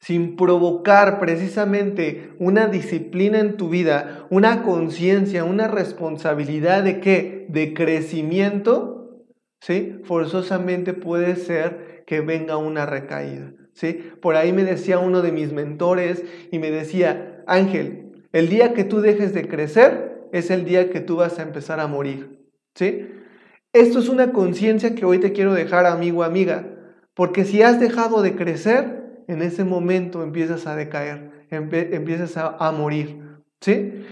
sin 0.00 0.36
provocar 0.36 1.18
precisamente 1.18 2.34
una 2.38 2.68
disciplina 2.68 3.40
en 3.40 3.56
tu 3.56 3.68
vida, 3.68 4.26
una 4.30 4.62
conciencia, 4.62 5.44
una 5.44 5.68
responsabilidad 5.68 6.84
de 6.84 7.00
qué? 7.00 7.46
De 7.48 7.74
crecimiento, 7.74 9.24
¿sí? 9.60 9.98
Forzosamente 10.04 10.92
puede 10.92 11.36
ser 11.36 12.04
que 12.06 12.20
venga 12.20 12.56
una 12.56 12.86
recaída, 12.86 13.52
¿sí? 13.72 14.12
Por 14.22 14.36
ahí 14.36 14.52
me 14.52 14.64
decía 14.64 14.98
uno 14.98 15.22
de 15.22 15.32
mis 15.32 15.52
mentores 15.52 16.24
y 16.52 16.58
me 16.58 16.70
decía, 16.70 17.42
Ángel, 17.46 18.12
el 18.32 18.48
día 18.48 18.74
que 18.74 18.84
tú 18.84 19.00
dejes 19.00 19.34
de 19.34 19.48
crecer 19.48 20.05
es 20.32 20.50
el 20.50 20.64
día 20.64 20.90
que 20.90 21.00
tú 21.00 21.16
vas 21.16 21.38
a 21.38 21.42
empezar 21.42 21.80
a 21.80 21.86
morir, 21.86 22.46
¿sí? 22.74 23.06
Esto 23.72 23.98
es 23.98 24.08
una 24.08 24.32
conciencia 24.32 24.94
que 24.94 25.04
hoy 25.04 25.18
te 25.18 25.32
quiero 25.32 25.52
dejar, 25.52 25.84
amigo, 25.86 26.22
amiga, 26.22 26.66
porque 27.14 27.44
si 27.44 27.62
has 27.62 27.78
dejado 27.80 28.22
de 28.22 28.34
crecer, 28.34 29.24
en 29.28 29.42
ese 29.42 29.64
momento 29.64 30.22
empiezas 30.22 30.66
a 30.66 30.76
decaer, 30.76 31.30
empiezas 31.50 32.36
a, 32.36 32.72
morir. 32.72 33.22
¿Sí? 33.60 34.04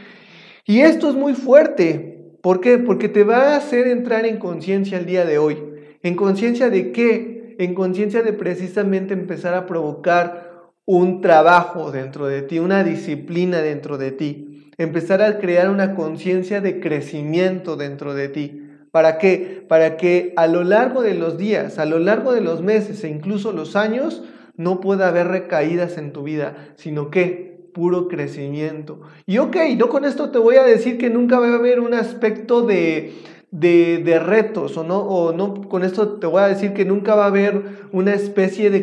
Y 0.66 0.80
esto 0.80 1.08
es 1.08 1.14
muy 1.14 1.34
fuerte. 1.34 2.36
¿Por 2.42 2.60
qué? 2.60 2.78
Porque 2.78 3.08
te 3.08 3.24
va 3.24 3.52
a 3.52 3.56
hacer 3.56 3.86
entrar 3.86 4.26
en 4.26 4.38
conciencia 4.38 4.98
el 4.98 5.06
día 5.06 5.24
de 5.24 5.38
hoy. 5.38 5.62
¿En 6.02 6.16
conciencia 6.16 6.68
de 6.68 6.92
qué? 6.92 7.56
En 7.58 7.74
conciencia 7.74 8.22
de 8.22 8.32
precisamente 8.32 9.14
empezar 9.14 9.54
a 9.54 9.66
provocar 9.66 10.72
un 10.84 11.20
trabajo 11.20 11.90
dentro 11.90 12.26
de 12.26 12.42
ti, 12.42 12.58
una 12.58 12.84
disciplina 12.84 13.62
dentro 13.62 13.96
de 13.96 14.12
ti. 14.12 14.53
Empezar 14.76 15.22
a 15.22 15.38
crear 15.38 15.70
una 15.70 15.94
conciencia 15.94 16.60
de 16.60 16.80
crecimiento 16.80 17.76
dentro 17.76 18.14
de 18.14 18.28
ti. 18.28 18.62
¿Para 18.90 19.18
qué? 19.18 19.64
Para 19.68 19.96
que 19.96 20.32
a 20.36 20.46
lo 20.46 20.64
largo 20.64 21.02
de 21.02 21.14
los 21.14 21.36
días, 21.36 21.78
a 21.78 21.84
lo 21.84 21.98
largo 21.98 22.32
de 22.32 22.40
los 22.40 22.62
meses 22.62 23.02
e 23.04 23.08
incluso 23.08 23.52
los 23.52 23.76
años, 23.76 24.22
no 24.56 24.80
puede 24.80 25.04
haber 25.04 25.28
recaídas 25.28 25.98
en 25.98 26.12
tu 26.12 26.22
vida, 26.22 26.74
sino 26.76 27.10
que 27.10 27.54
puro 27.72 28.08
crecimiento. 28.08 29.00
Y 29.26 29.38
ok, 29.38 29.56
no 29.76 29.88
con 29.88 30.04
esto 30.04 30.30
te 30.30 30.38
voy 30.38 30.56
a 30.56 30.62
decir 30.62 30.96
que 30.96 31.10
nunca 31.10 31.40
va 31.40 31.48
a 31.48 31.54
haber 31.56 31.80
un 31.80 31.92
aspecto 31.92 32.62
de, 32.62 33.14
de, 33.50 34.18
retos, 34.20 34.76
o 34.76 34.84
no, 34.84 35.00
o 35.00 35.32
no 35.32 35.68
con 35.68 35.84
esto 35.84 36.20
te 36.20 36.26
voy 36.26 36.42
a 36.42 36.48
decir 36.48 36.72
que 36.72 36.84
nunca 36.84 37.14
va 37.14 37.24
a 37.24 37.28
haber 37.28 37.62
una 37.92 38.14
especie 38.14 38.70
de, 38.70 38.80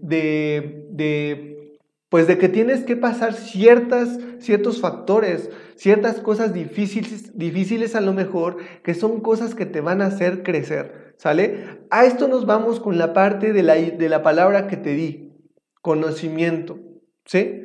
de, 0.00 0.86
de 0.90 1.53
pues 2.14 2.28
de 2.28 2.38
que 2.38 2.48
tienes 2.48 2.84
que 2.84 2.94
pasar 2.94 3.34
ciertas, 3.34 4.20
ciertos 4.38 4.80
factores, 4.80 5.50
ciertas 5.74 6.20
cosas 6.20 6.54
difíciles, 6.54 7.36
difíciles 7.36 7.96
a 7.96 8.00
lo 8.00 8.12
mejor, 8.12 8.58
que 8.84 8.94
son 8.94 9.20
cosas 9.20 9.56
que 9.56 9.66
te 9.66 9.80
van 9.80 10.00
a 10.00 10.06
hacer 10.06 10.44
crecer. 10.44 11.16
¿Sale? 11.16 11.64
A 11.90 12.04
esto 12.04 12.28
nos 12.28 12.46
vamos 12.46 12.78
con 12.78 12.98
la 12.98 13.14
parte 13.14 13.52
de 13.52 13.64
la, 13.64 13.74
de 13.74 14.08
la 14.08 14.22
palabra 14.22 14.68
que 14.68 14.76
te 14.76 14.94
di, 14.94 15.32
conocimiento. 15.82 16.78
¿Sí? 17.24 17.64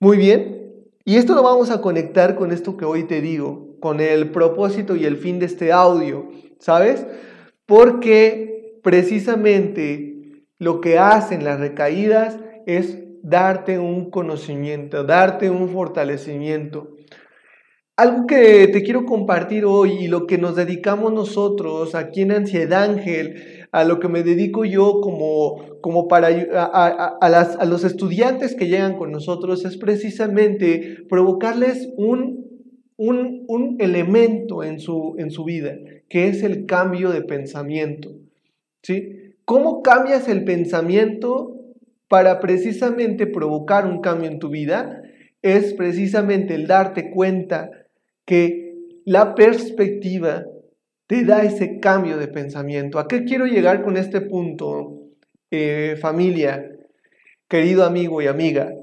Muy 0.00 0.16
bien. 0.16 0.72
Y 1.04 1.14
esto 1.14 1.36
lo 1.36 1.44
vamos 1.44 1.70
a 1.70 1.80
conectar 1.80 2.34
con 2.34 2.50
esto 2.50 2.76
que 2.76 2.84
hoy 2.84 3.04
te 3.04 3.20
digo, 3.20 3.76
con 3.78 4.00
el 4.00 4.32
propósito 4.32 4.96
y 4.96 5.04
el 5.04 5.18
fin 5.18 5.38
de 5.38 5.46
este 5.46 5.70
audio, 5.70 6.30
¿sabes? 6.58 7.06
Porque 7.64 8.80
precisamente 8.82 10.42
lo 10.58 10.80
que 10.80 10.98
hacen 10.98 11.44
las 11.44 11.60
recaídas 11.60 12.40
es 12.66 13.04
darte 13.28 13.78
un 13.78 14.10
conocimiento, 14.10 15.04
darte 15.04 15.50
un 15.50 15.68
fortalecimiento. 15.68 16.96
Algo 17.96 18.26
que 18.26 18.68
te 18.68 18.82
quiero 18.84 19.04
compartir 19.04 19.64
hoy 19.64 20.04
y 20.04 20.08
lo 20.08 20.26
que 20.26 20.38
nos 20.38 20.54
dedicamos 20.54 21.12
nosotros 21.12 21.96
aquí 21.96 22.22
en 22.22 22.30
Ansiedad 22.30 22.84
Ángel, 22.84 23.66
a 23.72 23.82
lo 23.84 23.98
que 23.98 24.08
me 24.08 24.22
dedico 24.22 24.64
yo 24.64 25.00
como, 25.00 25.80
como 25.80 26.06
para 26.06 26.28
a, 26.28 27.18
a, 27.20 27.64
los 27.64 27.84
estudiantes 27.84 28.54
que 28.54 28.68
llegan 28.68 28.96
con 28.96 29.10
nosotros, 29.10 29.64
es 29.64 29.76
precisamente 29.76 30.98
provocarles 31.08 31.92
un, 31.96 32.46
un, 32.96 33.44
un 33.48 33.76
elemento 33.80 34.62
en 34.62 34.78
su, 34.78 35.16
en 35.18 35.32
su 35.32 35.44
vida, 35.44 35.74
que 36.08 36.28
es 36.28 36.44
el 36.44 36.66
cambio 36.66 37.10
de 37.10 37.22
pensamiento. 37.22 38.10
¿sí? 38.84 39.34
¿Cómo 39.44 39.82
cambias 39.82 40.28
el 40.28 40.44
pensamiento 40.44 41.57
para 42.08 42.40
precisamente 42.40 43.26
provocar 43.26 43.86
un 43.86 44.00
cambio 44.00 44.30
en 44.30 44.38
tu 44.38 44.48
vida? 44.48 45.02
Es 45.42 45.74
precisamente 45.74 46.54
el 46.54 46.66
darte 46.66 47.10
cuenta 47.10 47.70
que 48.24 48.74
la 49.04 49.34
perspectiva 49.34 50.44
te 51.06 51.24
da 51.24 51.42
ese 51.42 51.80
cambio 51.80 52.18
de 52.18 52.28
pensamiento. 52.28 52.98
¿A 52.98 53.08
qué 53.08 53.24
quiero 53.24 53.46
llegar 53.46 53.82
con 53.82 53.96
este 53.96 54.20
punto, 54.20 54.98
eh, 55.50 55.96
familia, 56.00 56.70
querido 57.48 57.84
amigo 57.84 58.20
y 58.20 58.26
amiga? 58.26 58.74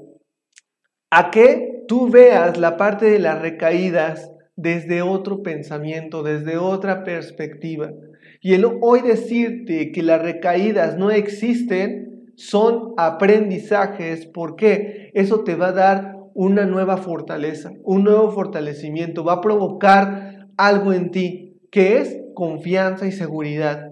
A 1.10 1.30
que 1.30 1.84
tú 1.86 2.10
veas 2.10 2.58
la 2.58 2.76
parte 2.76 3.06
de 3.06 3.20
las 3.20 3.40
recaídas 3.40 4.32
desde 4.56 5.02
otro 5.02 5.42
pensamiento, 5.42 6.22
desde 6.22 6.56
otra 6.56 7.04
perspectiva. 7.04 7.92
Y 8.40 8.54
el 8.54 8.66
hoy 8.80 9.02
decirte 9.02 9.92
que 9.92 10.02
las 10.02 10.20
recaídas 10.20 10.96
no 10.96 11.10
existen 11.10 12.15
son 12.36 12.94
aprendizajes. 12.96 14.26
¿Por 14.26 14.56
qué? 14.56 15.10
Eso 15.14 15.40
te 15.40 15.56
va 15.56 15.68
a 15.68 15.72
dar 15.72 16.16
una 16.34 16.66
nueva 16.66 16.98
fortaleza, 16.98 17.72
un 17.82 18.04
nuevo 18.04 18.30
fortalecimiento, 18.30 19.24
va 19.24 19.34
a 19.34 19.40
provocar 19.40 20.48
algo 20.58 20.92
en 20.92 21.10
ti, 21.10 21.58
que 21.70 21.98
es 21.98 22.18
confianza 22.34 23.06
y 23.06 23.12
seguridad. 23.12 23.90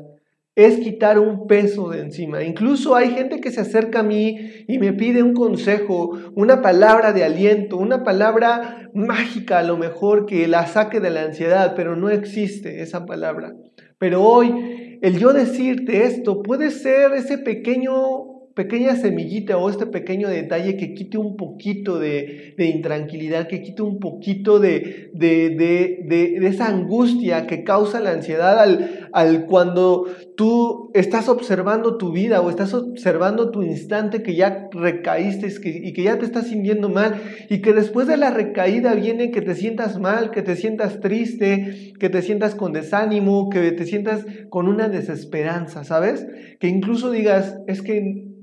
Es 0.54 0.78
quitar 0.78 1.18
un 1.18 1.48
peso 1.48 1.88
de 1.88 2.00
encima. 2.00 2.44
Incluso 2.44 2.94
hay 2.94 3.10
gente 3.10 3.40
que 3.40 3.50
se 3.50 3.62
acerca 3.62 4.00
a 4.00 4.04
mí 4.04 4.38
y 4.68 4.78
me 4.78 4.92
pide 4.92 5.22
un 5.22 5.32
consejo, 5.32 6.12
una 6.34 6.62
palabra 6.62 7.12
de 7.12 7.24
aliento, 7.24 7.76
una 7.78 8.04
palabra 8.04 8.90
mágica 8.94 9.58
a 9.58 9.64
lo 9.64 9.78
mejor 9.78 10.26
que 10.26 10.46
la 10.46 10.66
saque 10.66 11.00
de 11.00 11.10
la 11.10 11.22
ansiedad, 11.22 11.72
pero 11.74 11.96
no 11.96 12.10
existe 12.10 12.82
esa 12.82 13.04
palabra. 13.06 13.54
Pero 13.98 14.22
hoy, 14.22 14.98
el 15.00 15.18
yo 15.18 15.32
decirte 15.32 16.04
esto 16.04 16.42
puede 16.42 16.70
ser 16.70 17.14
ese 17.14 17.38
pequeño 17.38 18.34
pequeña 18.54 18.94
semillita 18.94 19.58
o 19.58 19.68
este 19.68 19.87
pequeño 19.87 20.28
detalle 20.28 20.76
que 20.76 20.94
quite 20.94 21.18
un 21.18 21.37
poquito 21.37 21.99
de, 21.99 22.54
intranquilidad, 22.56 23.49
que 23.49 23.62
quite 23.62 23.82
un 23.82 23.99
poquito 23.99 24.61
de, 24.61 25.11
de, 25.12 26.46
esa 26.46 26.68
angustia 26.68 27.46
que 27.49 27.64
causa 27.64 27.99
la 27.99 28.12
ansiedad 28.12 28.61
al, 28.61 29.08
al 29.12 29.46
cuando 29.46 30.06
tú 30.37 30.92
estás 30.94 31.28
observando 31.28 31.96
tu 31.96 32.12
vida 32.12 32.40
o 32.40 32.50
estás 32.50 32.75
observando 32.75 33.50
tu 33.50 33.62
instante 33.62 34.23
que 34.23 34.37
ya 34.37 34.68
recaíste 34.73 35.52
y 35.64 35.92
que 35.92 36.02
ya 36.04 36.18
te 36.18 36.25
estás 36.25 36.46
sintiendo 36.46 36.88
mal 36.88 37.20
y 37.49 37.61
que 37.61 37.73
después 37.73 38.06
de 38.06 38.16
la 38.16 38.30
recaída 38.30 38.94
viene 38.94 39.32
que 39.32 39.42
te 39.42 39.56
sientas 39.56 39.99
mal, 39.99 40.30
que 40.30 40.42
te 40.42 40.54
sientas 40.54 41.00
triste, 41.00 41.92
que 41.99 42.08
te 42.08 42.23
sientas 42.23 42.54
con 42.54 42.73
desánimo, 42.73 43.50
que 43.50 43.73
te 43.73 43.84
sientas 43.84 44.25
con 44.49 44.68
una 44.68 44.88
desesperanza, 44.88 45.82
¿sabes? 45.82 46.26
Que 46.61 46.68
incluso 46.68 47.11
digas, 47.11 47.58
es 47.66 47.82
que 47.82 48.34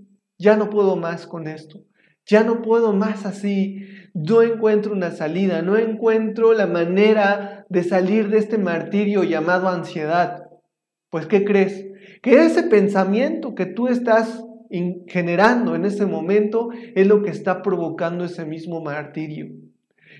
ya 0.41 0.57
no 0.57 0.69
puedo 0.69 0.95
más 0.95 1.27
con 1.27 1.47
esto, 1.47 1.85
ya 2.25 2.43
no 2.43 2.61
puedo 2.61 2.93
más 2.93 3.25
así, 3.25 3.85
no 4.13 4.41
encuentro 4.41 4.93
una 4.93 5.11
salida, 5.11 5.61
no 5.61 5.77
encuentro 5.77 6.53
la 6.53 6.67
manera 6.67 7.65
de 7.69 7.83
salir 7.83 8.29
de 8.29 8.39
este 8.39 8.57
martirio 8.57 9.23
llamado 9.23 9.69
ansiedad. 9.69 10.43
Pues, 11.09 11.27
¿qué 11.27 11.45
crees? 11.45 11.85
Que 12.21 12.45
ese 12.45 12.63
pensamiento 12.63 13.55
que 13.55 13.65
tú 13.65 13.87
estás 13.87 14.43
generando 15.07 15.75
en 15.75 15.85
ese 15.85 16.05
momento 16.05 16.69
es 16.95 17.05
lo 17.05 17.23
que 17.23 17.29
está 17.29 17.61
provocando 17.61 18.23
ese 18.23 18.45
mismo 18.45 18.81
martirio. 18.81 19.47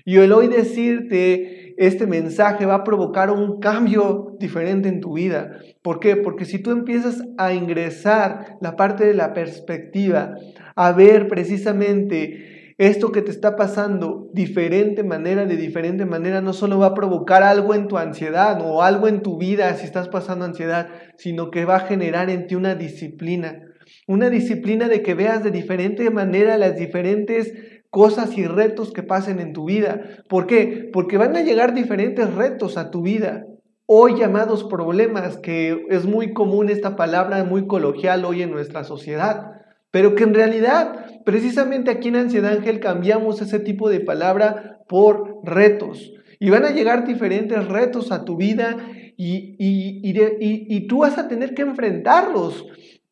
Y 0.04 0.16
el 0.16 0.32
hoy 0.32 0.48
decirte 0.48 1.74
este 1.76 2.06
mensaje 2.06 2.66
va 2.66 2.76
a 2.76 2.84
provocar 2.84 3.30
un 3.30 3.60
cambio 3.60 4.36
diferente 4.38 4.88
en 4.88 5.00
tu 5.00 5.14
vida. 5.14 5.58
¿Por 5.82 6.00
qué? 6.00 6.16
Porque 6.16 6.44
si 6.44 6.58
tú 6.58 6.70
empiezas 6.70 7.22
a 7.38 7.52
ingresar 7.54 8.58
la 8.60 8.76
parte 8.76 9.06
de 9.06 9.14
la 9.14 9.32
perspectiva, 9.32 10.34
a 10.74 10.92
ver 10.92 11.28
precisamente 11.28 12.74
esto 12.78 13.12
que 13.12 13.22
te 13.22 13.30
está 13.30 13.56
pasando 13.56 14.28
diferente 14.32 15.04
manera, 15.04 15.46
de 15.46 15.56
diferente 15.56 16.04
manera, 16.04 16.40
no 16.40 16.52
solo 16.52 16.78
va 16.78 16.86
a 16.86 16.94
provocar 16.94 17.42
algo 17.42 17.74
en 17.74 17.86
tu 17.86 17.98
ansiedad 17.98 18.60
o 18.62 18.82
algo 18.82 19.08
en 19.08 19.22
tu 19.22 19.38
vida 19.38 19.74
si 19.74 19.84
estás 19.84 20.08
pasando 20.08 20.44
ansiedad, 20.44 20.88
sino 21.16 21.50
que 21.50 21.64
va 21.64 21.76
a 21.76 21.86
generar 21.86 22.30
en 22.30 22.46
ti 22.46 22.54
una 22.54 22.74
disciplina. 22.74 23.60
Una 24.06 24.30
disciplina 24.30 24.88
de 24.88 25.02
que 25.02 25.14
veas 25.14 25.44
de 25.44 25.50
diferente 25.50 26.08
manera 26.10 26.56
las 26.56 26.76
diferentes 26.76 27.52
cosas 27.92 28.38
y 28.38 28.46
retos 28.46 28.90
que 28.90 29.02
pasen 29.02 29.38
en 29.38 29.52
tu 29.52 29.66
vida. 29.66 30.00
¿Por 30.26 30.46
qué? 30.46 30.88
Porque 30.94 31.18
van 31.18 31.36
a 31.36 31.42
llegar 31.42 31.74
diferentes 31.74 32.32
retos 32.32 32.78
a 32.78 32.90
tu 32.90 33.02
vida. 33.02 33.44
Hoy 33.84 34.18
llamados 34.18 34.64
problemas, 34.64 35.36
que 35.36 35.84
es 35.90 36.06
muy 36.06 36.32
común 36.32 36.70
esta 36.70 36.96
palabra, 36.96 37.44
muy 37.44 37.66
coloquial 37.66 38.24
hoy 38.24 38.40
en 38.40 38.50
nuestra 38.50 38.84
sociedad, 38.84 39.60
pero 39.90 40.14
que 40.14 40.24
en 40.24 40.32
realidad, 40.32 41.04
precisamente 41.26 41.90
aquí 41.90 42.08
en 42.08 42.16
Ansiedad 42.16 42.52
Ángel 42.52 42.80
cambiamos 42.80 43.42
ese 43.42 43.58
tipo 43.58 43.90
de 43.90 44.00
palabra 44.00 44.78
por 44.88 45.40
retos. 45.44 46.14
Y 46.40 46.48
van 46.48 46.64
a 46.64 46.70
llegar 46.70 47.06
diferentes 47.06 47.68
retos 47.68 48.10
a 48.10 48.24
tu 48.24 48.38
vida 48.38 48.78
y, 49.18 49.54
y, 49.58 50.86
tú 50.86 51.00
vas 51.00 51.18
a 51.18 51.28
tener 51.28 51.52
que 51.52 51.60
enfrentarlos. 51.60 52.64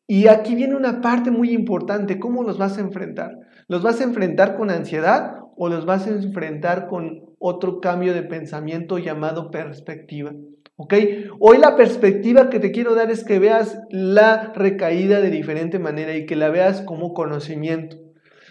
Y 0.07 0.27
aquí 0.27 0.55
viene 0.55 0.75
una 0.75 1.01
parte 1.01 1.31
muy 1.31 1.51
importante, 1.51 2.19
¿cómo 2.19 2.43
los 2.43 2.57
vas 2.57 2.77
a 2.77 2.81
enfrentar? 2.81 3.37
¿Los 3.67 3.81
vas 3.81 4.01
a 4.01 4.03
enfrentar 4.03 4.57
con 4.57 4.69
ansiedad 4.69 5.35
o 5.55 5.69
los 5.69 5.85
vas 5.85 6.07
a 6.07 6.09
enfrentar 6.09 6.87
con 6.87 7.21
otro 7.39 7.79
cambio 7.79 8.13
de 8.13 8.23
pensamiento 8.23 8.97
llamado 8.97 9.51
perspectiva? 9.51 10.33
¿Ok? 10.75 10.93
Hoy 11.39 11.57
la 11.59 11.75
perspectiva 11.75 12.49
que 12.49 12.59
te 12.59 12.71
quiero 12.71 12.95
dar 12.95 13.11
es 13.11 13.23
que 13.23 13.39
veas 13.39 13.79
la 13.89 14.51
recaída 14.55 15.21
de 15.21 15.29
diferente 15.29 15.79
manera 15.79 16.15
y 16.15 16.25
que 16.25 16.35
la 16.35 16.49
veas 16.49 16.81
como 16.81 17.13
conocimiento. 17.13 17.97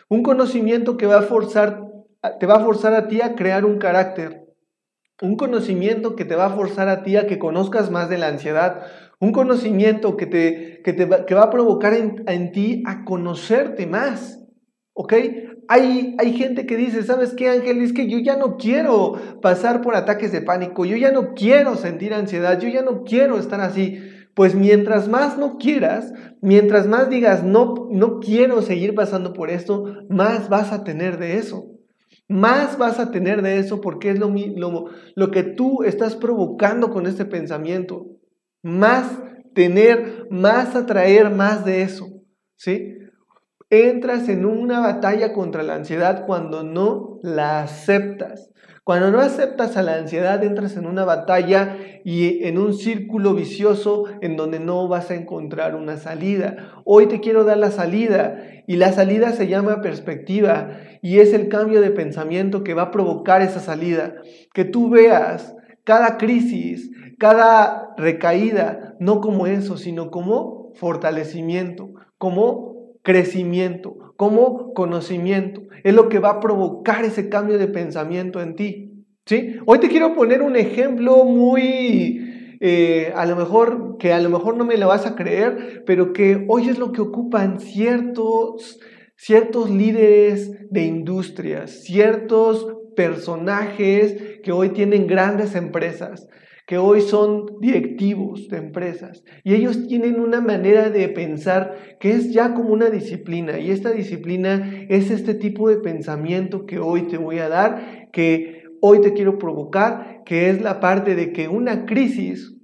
Un 0.09 0.23
conocimiento 0.23 0.97
que 0.97 1.07
va 1.07 1.19
a 1.19 1.23
forzar, 1.23 1.83
te 2.39 2.47
va 2.47 2.55
a 2.55 2.65
forzar 2.65 2.95
a 2.95 3.09
ti 3.09 3.21
a 3.21 3.35
crear 3.35 3.65
un 3.65 3.79
carácter, 3.79 4.45
un 5.23 5.37
conocimiento 5.37 6.17
que 6.17 6.25
te 6.25 6.37
va 6.37 6.47
a 6.47 6.51
forzar 6.57 6.89
a 6.89 7.03
ti 7.03 7.17
a 7.17 7.27
que 7.27 7.39
conozcas 7.39 7.91
más 7.91 8.09
de 8.09 8.19
la 8.19 8.29
ansiedad, 8.29 8.83
un 9.21 9.33
conocimiento 9.33 10.17
que, 10.17 10.27
te, 10.27 10.81
que, 10.83 10.93
te 10.95 11.05
va, 11.05 11.27
que 11.27 11.35
va 11.35 11.45
a 11.45 11.51
provocar 11.51 11.93
en, 11.93 12.25
en, 12.27 12.53
ti 12.53 12.83
a 12.87 13.05
conocerte 13.05 13.87
más. 13.87 14.43
¿Ok? 14.95 15.13
Hay, 15.69 16.17
hay 16.19 16.33
gente 16.33 16.67
que 16.67 16.77
dice, 16.77 17.03
¿sabes 17.03 17.35
qué, 17.35 17.49
Ángel? 17.49 17.81
Es 17.83 17.93
que 17.93 18.09
yo 18.09 18.19
ya 18.19 18.37
no 18.37 18.57
quiero 18.57 19.15
pasar 19.41 19.83
por 19.83 19.95
ataques 19.95 20.33
de 20.33 20.41
pánico, 20.41 20.85
yo 20.85 20.97
ya 20.97 21.13
no 21.13 21.35
quiero 21.35 21.77
sentir 21.77 22.13
ansiedad, 22.13 22.59
yo 22.59 22.69
ya 22.69 22.83
no 22.83 23.05
quiero 23.05 23.39
estar 23.39 23.61
así. 23.61 24.01
Pues 24.35 24.55
mientras 24.55 25.07
más 25.07 25.39
no 25.39 25.59
quieras, 25.59 26.13
mientras 26.41 26.87
más 26.87 27.11
digas, 27.11 27.45
no, 27.45 27.89
no 27.91 28.21
quiero 28.21 28.63
seguir 28.63 28.95
pasando 28.95 29.33
por 29.35 29.51
esto, 29.51 29.85
más 30.09 30.49
vas 30.49 30.73
a 30.73 30.83
tener 30.83 31.19
de 31.19 31.37
eso. 31.37 31.67
Más 32.27 32.79
vas 32.79 32.99
a 32.99 33.11
tener 33.11 33.43
de 33.43 33.59
eso 33.59 33.81
porque 33.81 34.11
es 34.11 34.19
lo, 34.19 34.33
lo, 34.57 34.87
lo 35.15 35.31
que 35.31 35.43
tú 35.43 35.83
estás 35.83 36.17
provocando 36.17 36.91
con 36.91 37.07
este 37.07 37.27
pensamiento. 37.27 38.20
Más 38.63 39.19
tener, 39.55 40.27
más 40.31 40.77
atraer 40.77 41.31
más 41.31 41.65
de 41.65 41.83
eso. 41.83 42.09
¿Sí? 42.57 42.97
Entras 43.71 44.29
en 44.29 44.45
una 44.45 44.81
batalla 44.81 45.33
contra 45.33 45.63
la 45.63 45.77
ansiedad 45.77 46.27
cuando 46.27 46.63
no 46.63 47.19
la 47.23 47.63
aceptas. 47.63 48.51
Cuando 48.83 49.13
no 49.13 49.21
aceptas 49.21 49.77
a 49.77 49.83
la 49.83 49.95
ansiedad, 49.95 50.43
entras 50.43 50.77
en 50.77 50.87
una 50.87 51.05
batalla 51.05 51.77
y 52.05 52.45
en 52.45 52.59
un 52.59 52.75
círculo 52.75 53.35
vicioso 53.35 54.07
en 54.21 54.37
donde 54.37 54.59
no 54.59 54.89
vas 54.89 55.13
a 55.13 55.15
encontrar 55.15 55.77
una 55.77 55.97
salida. 55.97 56.73
Hoy 56.85 57.07
te 57.07 57.21
quiero 57.21 57.45
dar 57.45 57.59
la 57.59 57.71
salida 57.71 58.43
y 58.67 58.77
la 58.77 58.93
salida 58.93 59.31
se 59.31 59.47
llama 59.47 59.83
perspectiva 59.83 60.71
y 61.03 61.21
es 61.21 61.33
el 61.33 61.49
cambio 61.49 61.81
de 61.81 61.93
pensamiento 61.93 62.65
que 62.65 62.75
va 62.75 62.83
a 62.83 62.91
provocar 62.91 63.43
esa 63.43 63.61
salida. 63.61 64.15
Que 64.53 64.65
tú 64.65 64.91
veas 64.91 65.55
cada 65.85 66.19
crisis, 66.19 66.91
cada 67.19 67.95
recaída, 67.97 68.97
no 68.99 69.21
como 69.21 69.47
eso, 69.47 69.77
sino 69.77 70.11
como 70.11 70.73
fortalecimiento, 70.75 71.91
como 72.19 72.95
crecimiento, 73.03 74.15
como 74.17 74.73
conocimiento. 74.75 75.63
Es 75.85 75.95
lo 75.95 76.09
que 76.09 76.19
va 76.19 76.31
a 76.31 76.41
provocar 76.41 77.05
ese 77.05 77.29
cambio 77.29 77.59
de 77.59 77.69
pensamiento 77.69 78.41
en 78.41 78.57
ti. 78.57 79.05
¿sí? 79.27 79.57
Hoy 79.67 79.79
te 79.79 79.89
quiero 79.89 80.15
poner 80.15 80.43
un 80.43 80.57
ejemplo 80.57 81.25
muy, 81.25 82.57
eh, 82.61 83.13
a 83.15 83.27
lo 83.27 83.37
mejor, 83.37 83.97
que 83.99 84.13
a 84.13 84.21
lo 84.21 84.31
mejor 84.31 84.57
no 84.57 84.65
me 84.65 84.77
lo 84.77 84.89
vas 84.89 85.07
a 85.07 85.15
creer, 85.15 85.83
pero 85.87 86.13
que 86.13 86.45
hoy 86.49 86.69
es 86.69 86.79
lo 86.79 86.93
que 86.93 87.01
ocupan 87.01 87.61
ciertos, 87.61 88.81
ciertos 89.17 89.71
líderes 89.71 90.71
de 90.71 90.83
industrias, 90.85 91.83
ciertos 91.83 92.67
personajes 92.97 94.41
que 94.43 94.53
hoy 94.53 94.71
tienen 94.71 95.07
grandes 95.07 95.55
empresas 95.55 96.27
que 96.71 96.79
hoy 96.79 97.01
son 97.01 97.59
directivos 97.61 98.47
de 98.47 98.59
empresas 98.59 99.25
y 99.43 99.55
ellos 99.55 99.89
tienen 99.89 100.21
una 100.21 100.41
manera 100.41 100.89
de 100.89 101.09
pensar 101.09 101.97
que 101.99 102.13
es 102.13 102.33
ya 102.33 102.55
como 102.55 102.69
una 102.69 102.91
disciplina 102.91 103.59
y 103.59 103.73
esta 103.73 103.91
disciplina 103.91 104.87
es 104.89 105.11
este 105.11 105.35
tipo 105.35 105.69
de 105.69 105.79
pensamiento 105.79 106.67
que 106.67 106.79
hoy 106.79 107.09
te 107.09 107.17
voy 107.17 107.41
a 107.41 107.49
dar, 107.49 108.09
que 108.13 108.63
hoy 108.81 109.01
te 109.01 109.15
quiero 109.15 109.37
provocar, 109.37 110.23
que 110.25 110.49
es 110.49 110.63
la 110.63 110.79
parte 110.79 111.17
de 111.17 111.33
que 111.33 111.49
una 111.49 111.87
crisis 111.87 112.57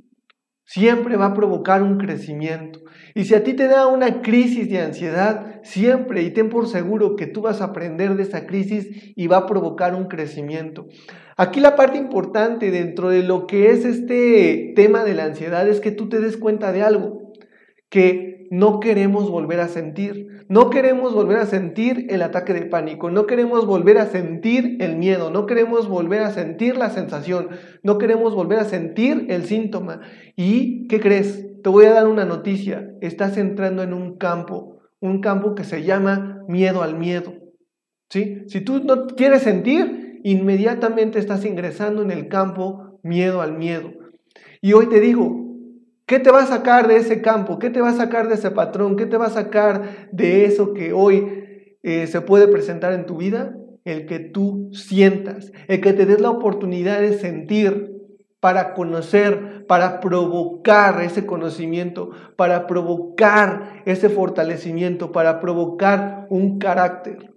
siempre 0.64 1.16
va 1.16 1.26
a 1.26 1.34
provocar 1.34 1.82
un 1.82 1.98
crecimiento. 1.98 2.78
Y 3.16 3.24
si 3.24 3.34
a 3.34 3.42
ti 3.42 3.54
te 3.54 3.66
da 3.66 3.86
una 3.86 4.20
crisis 4.20 4.68
de 4.68 4.78
ansiedad, 4.78 5.62
siempre, 5.62 6.20
y 6.22 6.32
ten 6.32 6.50
por 6.50 6.68
seguro 6.68 7.16
que 7.16 7.26
tú 7.26 7.40
vas 7.40 7.62
a 7.62 7.64
aprender 7.64 8.14
de 8.14 8.24
esa 8.24 8.46
crisis 8.46 9.14
y 9.16 9.26
va 9.26 9.38
a 9.38 9.46
provocar 9.46 9.94
un 9.94 10.04
crecimiento. 10.04 10.86
Aquí 11.38 11.60
la 11.60 11.76
parte 11.76 11.96
importante 11.96 12.70
dentro 12.70 13.08
de 13.08 13.22
lo 13.22 13.46
que 13.46 13.70
es 13.70 13.86
este 13.86 14.74
tema 14.76 15.02
de 15.02 15.14
la 15.14 15.24
ansiedad 15.24 15.66
es 15.66 15.80
que 15.80 15.92
tú 15.92 16.10
te 16.10 16.20
des 16.20 16.36
cuenta 16.36 16.72
de 16.72 16.82
algo 16.82 17.32
que 17.88 18.35
no 18.50 18.80
queremos 18.80 19.30
volver 19.30 19.60
a 19.60 19.68
sentir. 19.68 20.44
No 20.48 20.70
queremos 20.70 21.12
volver 21.12 21.38
a 21.38 21.46
sentir 21.46 22.06
el 22.08 22.22
ataque 22.22 22.54
de 22.54 22.66
pánico, 22.66 23.10
no 23.10 23.26
queremos 23.26 23.66
volver 23.66 23.98
a 23.98 24.06
sentir 24.06 24.76
el 24.80 24.96
miedo, 24.96 25.30
no 25.30 25.46
queremos 25.46 25.88
volver 25.88 26.22
a 26.22 26.30
sentir 26.30 26.76
la 26.76 26.90
sensación, 26.90 27.48
no 27.82 27.98
queremos 27.98 28.34
volver 28.34 28.60
a 28.60 28.64
sentir 28.64 29.26
el 29.28 29.44
síntoma. 29.44 30.00
¿Y 30.36 30.86
qué 30.86 31.00
crees? 31.00 31.46
Te 31.62 31.70
voy 31.70 31.86
a 31.86 31.92
dar 31.92 32.06
una 32.06 32.24
noticia. 32.24 32.92
Estás 33.00 33.36
entrando 33.36 33.82
en 33.82 33.92
un 33.92 34.16
campo, 34.16 34.78
un 35.00 35.20
campo 35.20 35.54
que 35.54 35.64
se 35.64 35.82
llama 35.82 36.44
miedo 36.48 36.82
al 36.82 36.96
miedo. 36.96 37.34
¿Sí? 38.08 38.44
Si 38.46 38.60
tú 38.60 38.84
no 38.84 39.08
quieres 39.08 39.42
sentir, 39.42 40.20
inmediatamente 40.22 41.18
estás 41.18 41.44
ingresando 41.44 42.02
en 42.02 42.12
el 42.12 42.28
campo 42.28 43.00
miedo 43.02 43.40
al 43.40 43.56
miedo. 43.58 43.92
Y 44.60 44.72
hoy 44.74 44.88
te 44.88 45.00
digo, 45.00 45.45
¿qué 46.06 46.18
te 46.18 46.30
va 46.30 46.42
a 46.42 46.46
sacar 46.46 46.88
de 46.88 46.96
ese 46.96 47.20
campo? 47.20 47.58
¿Qué 47.58 47.70
te 47.70 47.80
va 47.80 47.90
a 47.90 47.96
sacar 47.96 48.28
de 48.28 48.34
ese 48.34 48.50
patrón? 48.50 48.96
¿Qué 48.96 49.06
te 49.06 49.16
va 49.16 49.26
a 49.26 49.30
sacar 49.30 50.08
de 50.12 50.44
eso 50.44 50.72
que 50.72 50.92
hoy 50.92 51.76
eh, 51.82 52.06
se 52.06 52.20
puede 52.20 52.48
presentar 52.48 52.92
en 52.92 53.06
tu 53.06 53.16
vida? 53.16 53.56
El 53.84 54.06
que 54.06 54.18
tú 54.18 54.70
sientas, 54.72 55.52
el 55.68 55.80
que 55.80 55.92
te 55.92 56.06
des 56.06 56.20
la 56.20 56.30
oportunidad 56.30 57.00
de 57.00 57.18
sentir 57.18 57.92
para 58.40 58.74
conocer, 58.74 59.66
para 59.66 60.00
provocar 60.00 61.02
ese 61.02 61.26
conocimiento, 61.26 62.10
para 62.36 62.66
provocar 62.66 63.82
ese 63.86 64.08
fortalecimiento, 64.08 65.12
para 65.12 65.40
provocar 65.40 66.26
un 66.30 66.58
carácter. 66.58 67.35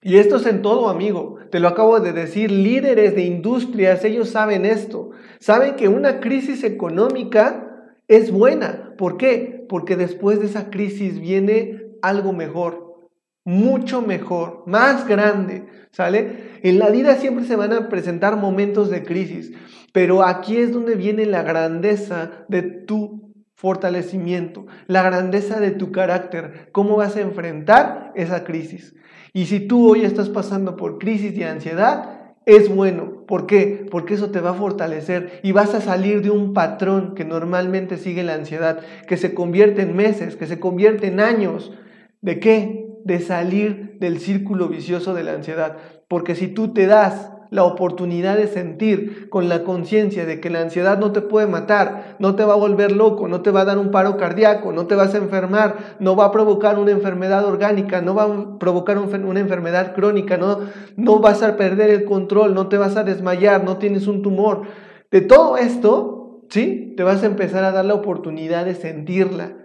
Y 0.00 0.18
esto 0.18 0.36
es 0.36 0.46
en 0.46 0.62
todo, 0.62 0.88
amigo. 0.88 1.38
Te 1.50 1.58
lo 1.58 1.68
acabo 1.68 1.98
de 1.98 2.12
decir, 2.12 2.50
líderes 2.50 3.14
de 3.14 3.22
industrias, 3.22 4.04
ellos 4.04 4.30
saben 4.30 4.64
esto. 4.64 5.10
Saben 5.40 5.74
que 5.74 5.88
una 5.88 6.20
crisis 6.20 6.62
económica 6.62 7.92
es 8.06 8.30
buena. 8.30 8.94
¿Por 8.96 9.16
qué? 9.16 9.66
Porque 9.68 9.96
después 9.96 10.40
de 10.40 10.46
esa 10.46 10.70
crisis 10.70 11.20
viene 11.20 11.88
algo 12.00 12.32
mejor, 12.32 13.08
mucho 13.44 14.02
mejor, 14.02 14.62
más 14.66 15.06
grande. 15.06 15.66
¿Sale? 15.90 16.58
En 16.62 16.78
la 16.78 16.90
vida 16.90 17.16
siempre 17.16 17.44
se 17.44 17.56
van 17.56 17.72
a 17.72 17.88
presentar 17.88 18.36
momentos 18.36 18.90
de 18.90 19.02
crisis, 19.02 19.52
pero 19.92 20.22
aquí 20.22 20.58
es 20.58 20.72
donde 20.72 20.94
viene 20.94 21.26
la 21.26 21.42
grandeza 21.42 22.44
de 22.48 22.62
tu 22.62 23.27
fortalecimiento, 23.58 24.68
la 24.86 25.02
grandeza 25.02 25.58
de 25.58 25.72
tu 25.72 25.90
carácter, 25.90 26.68
cómo 26.70 26.94
vas 26.94 27.16
a 27.16 27.22
enfrentar 27.22 28.12
esa 28.14 28.44
crisis. 28.44 28.94
Y 29.32 29.46
si 29.46 29.58
tú 29.58 29.90
hoy 29.90 30.04
estás 30.04 30.28
pasando 30.28 30.76
por 30.76 30.98
crisis 30.98 31.36
de 31.36 31.44
ansiedad, 31.44 32.36
es 32.46 32.72
bueno. 32.72 33.26
¿Por 33.26 33.46
qué? 33.46 33.84
Porque 33.90 34.14
eso 34.14 34.30
te 34.30 34.40
va 34.40 34.50
a 34.50 34.54
fortalecer 34.54 35.40
y 35.42 35.50
vas 35.50 35.74
a 35.74 35.80
salir 35.80 36.22
de 36.22 36.30
un 36.30 36.54
patrón 36.54 37.16
que 37.16 37.24
normalmente 37.24 37.96
sigue 37.96 38.22
la 38.22 38.34
ansiedad, 38.34 38.78
que 39.08 39.16
se 39.16 39.34
convierte 39.34 39.82
en 39.82 39.96
meses, 39.96 40.36
que 40.36 40.46
se 40.46 40.60
convierte 40.60 41.08
en 41.08 41.18
años. 41.18 41.72
¿De 42.20 42.38
qué? 42.38 42.86
De 43.04 43.18
salir 43.18 43.96
del 43.98 44.20
círculo 44.20 44.68
vicioso 44.68 45.14
de 45.14 45.24
la 45.24 45.32
ansiedad. 45.32 45.78
Porque 46.06 46.36
si 46.36 46.46
tú 46.46 46.72
te 46.72 46.86
das 46.86 47.32
la 47.50 47.64
oportunidad 47.64 48.36
de 48.36 48.46
sentir 48.46 49.28
con 49.30 49.48
la 49.48 49.64
conciencia 49.64 50.26
de 50.26 50.40
que 50.40 50.50
la 50.50 50.60
ansiedad 50.60 50.98
no 50.98 51.12
te 51.12 51.20
puede 51.20 51.46
matar, 51.46 52.16
no 52.18 52.34
te 52.34 52.44
va 52.44 52.54
a 52.54 52.58
volver 52.58 52.92
loco, 52.92 53.28
no 53.28 53.42
te 53.42 53.50
va 53.50 53.62
a 53.62 53.64
dar 53.64 53.78
un 53.78 53.90
paro 53.90 54.16
cardíaco, 54.16 54.72
no 54.72 54.86
te 54.86 54.94
vas 54.94 55.14
a 55.14 55.18
enfermar, 55.18 55.96
no 56.00 56.16
va 56.16 56.26
a 56.26 56.32
provocar 56.32 56.78
una 56.78 56.90
enfermedad 56.90 57.44
orgánica, 57.44 58.00
no 58.00 58.14
va 58.14 58.24
a 58.24 58.58
provocar 58.58 58.98
una 58.98 59.40
enfermedad 59.40 59.94
crónica, 59.94 60.36
no, 60.36 60.60
no 60.96 61.20
vas 61.20 61.42
a 61.42 61.56
perder 61.56 61.90
el 61.90 62.04
control, 62.04 62.54
no 62.54 62.68
te 62.68 62.78
vas 62.78 62.96
a 62.96 63.04
desmayar, 63.04 63.64
no 63.64 63.78
tienes 63.78 64.06
un 64.06 64.22
tumor. 64.22 64.62
De 65.10 65.20
todo 65.20 65.56
esto, 65.56 66.42
¿sí? 66.50 66.94
Te 66.96 67.02
vas 67.02 67.22
a 67.22 67.26
empezar 67.26 67.64
a 67.64 67.72
dar 67.72 67.84
la 67.84 67.94
oportunidad 67.94 68.64
de 68.64 68.74
sentirla 68.74 69.56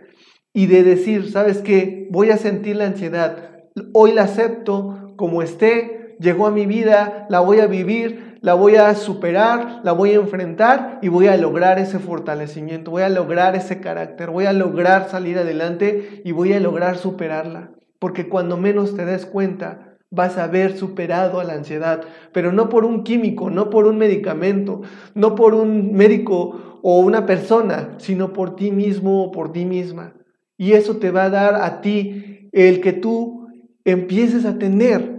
y 0.54 0.67
de 0.67 0.84
decir, 0.84 1.32
¿sabes 1.32 1.60
qué? 1.60 2.08
Voy 2.12 2.30
a 2.30 2.38
sentir 2.38 2.76
la 2.76 2.86
ansiedad, 2.86 3.50
hoy 3.93 4.13
la 4.13 4.24
acepto 4.24 5.13
como 5.15 5.41
esté, 5.41 6.03
llegó 6.19 6.47
a 6.47 6.52
mi 6.52 6.65
vida, 6.65 7.26
la 7.30 7.39
voy 7.39 7.60
a 7.60 7.67
vivir, 7.67 8.38
la 8.41 8.54
voy 8.54 8.76
a 8.76 8.93
superar, 8.95 9.82
la 9.84 9.93
voy 9.93 10.12
a 10.12 10.15
enfrentar 10.15 10.99
y 11.02 11.08
voy 11.08 11.28
a 11.28 11.38
lograr 11.38 11.80
ese 11.80 11.99
fortalecimiento, 11.99 12.91
voy 12.91 13.04
a 13.04 13.10
lograr 13.10 13.56
ese 13.56 13.80
carácter, 13.80 14.32
voy 14.32 14.45
a 14.45 14.54
lograr 14.54 15.10
salir 15.10 15.38
adelante 15.38 16.21
y 16.26 16.32
voy 16.32 16.54
a 16.54 16.60
lograr 16.60 16.97
superarla. 16.97 17.71
Porque 17.99 18.28
cuando 18.28 18.58
menos 18.58 18.95
te 18.95 19.06
des 19.06 19.26
cuenta, 19.26 19.95
vas 20.12 20.38
a 20.38 20.43
haber 20.43 20.78
superado 20.78 21.39
a 21.39 21.43
la 21.43 21.54
ansiedad, 21.54 22.02
pero 22.34 22.52
no 22.52 22.69
por 22.69 22.86
un 22.86 23.04
químico, 23.04 23.49
no 23.49 23.69
por 23.69 23.88
un 23.88 23.97
medicamento, 23.97 24.82
no 25.15 25.36
por 25.36 25.54
un 25.54 25.93
médico 25.93 26.80
o 26.84 26.99
una 26.99 27.26
persona, 27.26 27.95
sino 27.97 28.34
por 28.34 28.56
ti 28.56 28.71
mismo 28.71 29.23
o 29.23 29.32
por 29.32 29.52
ti 29.52 29.65
misma. 29.65 30.13
Y 30.58 30.73
eso 30.73 30.97
te 30.97 31.12
va 31.12 31.23
a 31.23 31.30
dar 31.30 31.56
a 31.56 31.82
ti 31.82 32.49
el 32.52 32.82
que 32.82 32.93
tú 32.93 33.47
empieces 33.86 34.45
a 34.45 34.60
tener 34.60 35.12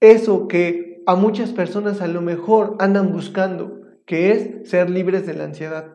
eso 0.00 0.48
que 0.48 1.02
a 1.06 1.14
muchas 1.14 1.50
personas 1.50 2.00
a 2.00 2.06
lo 2.06 2.20
mejor 2.20 2.76
andan 2.78 3.12
buscando, 3.12 3.80
que 4.06 4.32
es 4.32 4.68
ser 4.68 4.90
libres 4.90 5.26
de 5.26 5.34
la 5.34 5.44
ansiedad. 5.44 5.94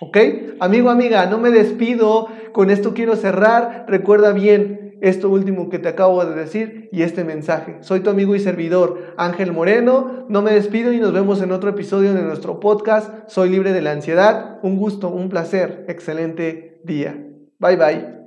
¿Ok? 0.00 0.18
Amigo, 0.60 0.90
amiga, 0.90 1.26
no 1.26 1.38
me 1.38 1.50
despido, 1.50 2.28
con 2.52 2.70
esto 2.70 2.92
quiero 2.92 3.14
cerrar. 3.16 3.86
Recuerda 3.88 4.32
bien 4.32 4.98
esto 5.00 5.28
último 5.30 5.68
que 5.68 5.78
te 5.78 5.88
acabo 5.88 6.24
de 6.24 6.34
decir 6.34 6.88
y 6.92 7.02
este 7.02 7.24
mensaje. 7.24 7.78
Soy 7.80 8.00
tu 8.00 8.10
amigo 8.10 8.34
y 8.34 8.40
servidor 8.40 9.14
Ángel 9.16 9.52
Moreno, 9.52 10.26
no 10.28 10.42
me 10.42 10.52
despido 10.52 10.92
y 10.92 10.98
nos 10.98 11.12
vemos 11.12 11.42
en 11.42 11.52
otro 11.52 11.70
episodio 11.70 12.14
de 12.14 12.22
nuestro 12.22 12.60
podcast. 12.60 13.28
Soy 13.28 13.48
libre 13.48 13.72
de 13.72 13.82
la 13.82 13.92
ansiedad. 13.92 14.58
Un 14.62 14.76
gusto, 14.76 15.08
un 15.08 15.28
placer, 15.28 15.84
excelente 15.88 16.80
día. 16.84 17.26
Bye 17.58 17.76
bye. 17.76 18.21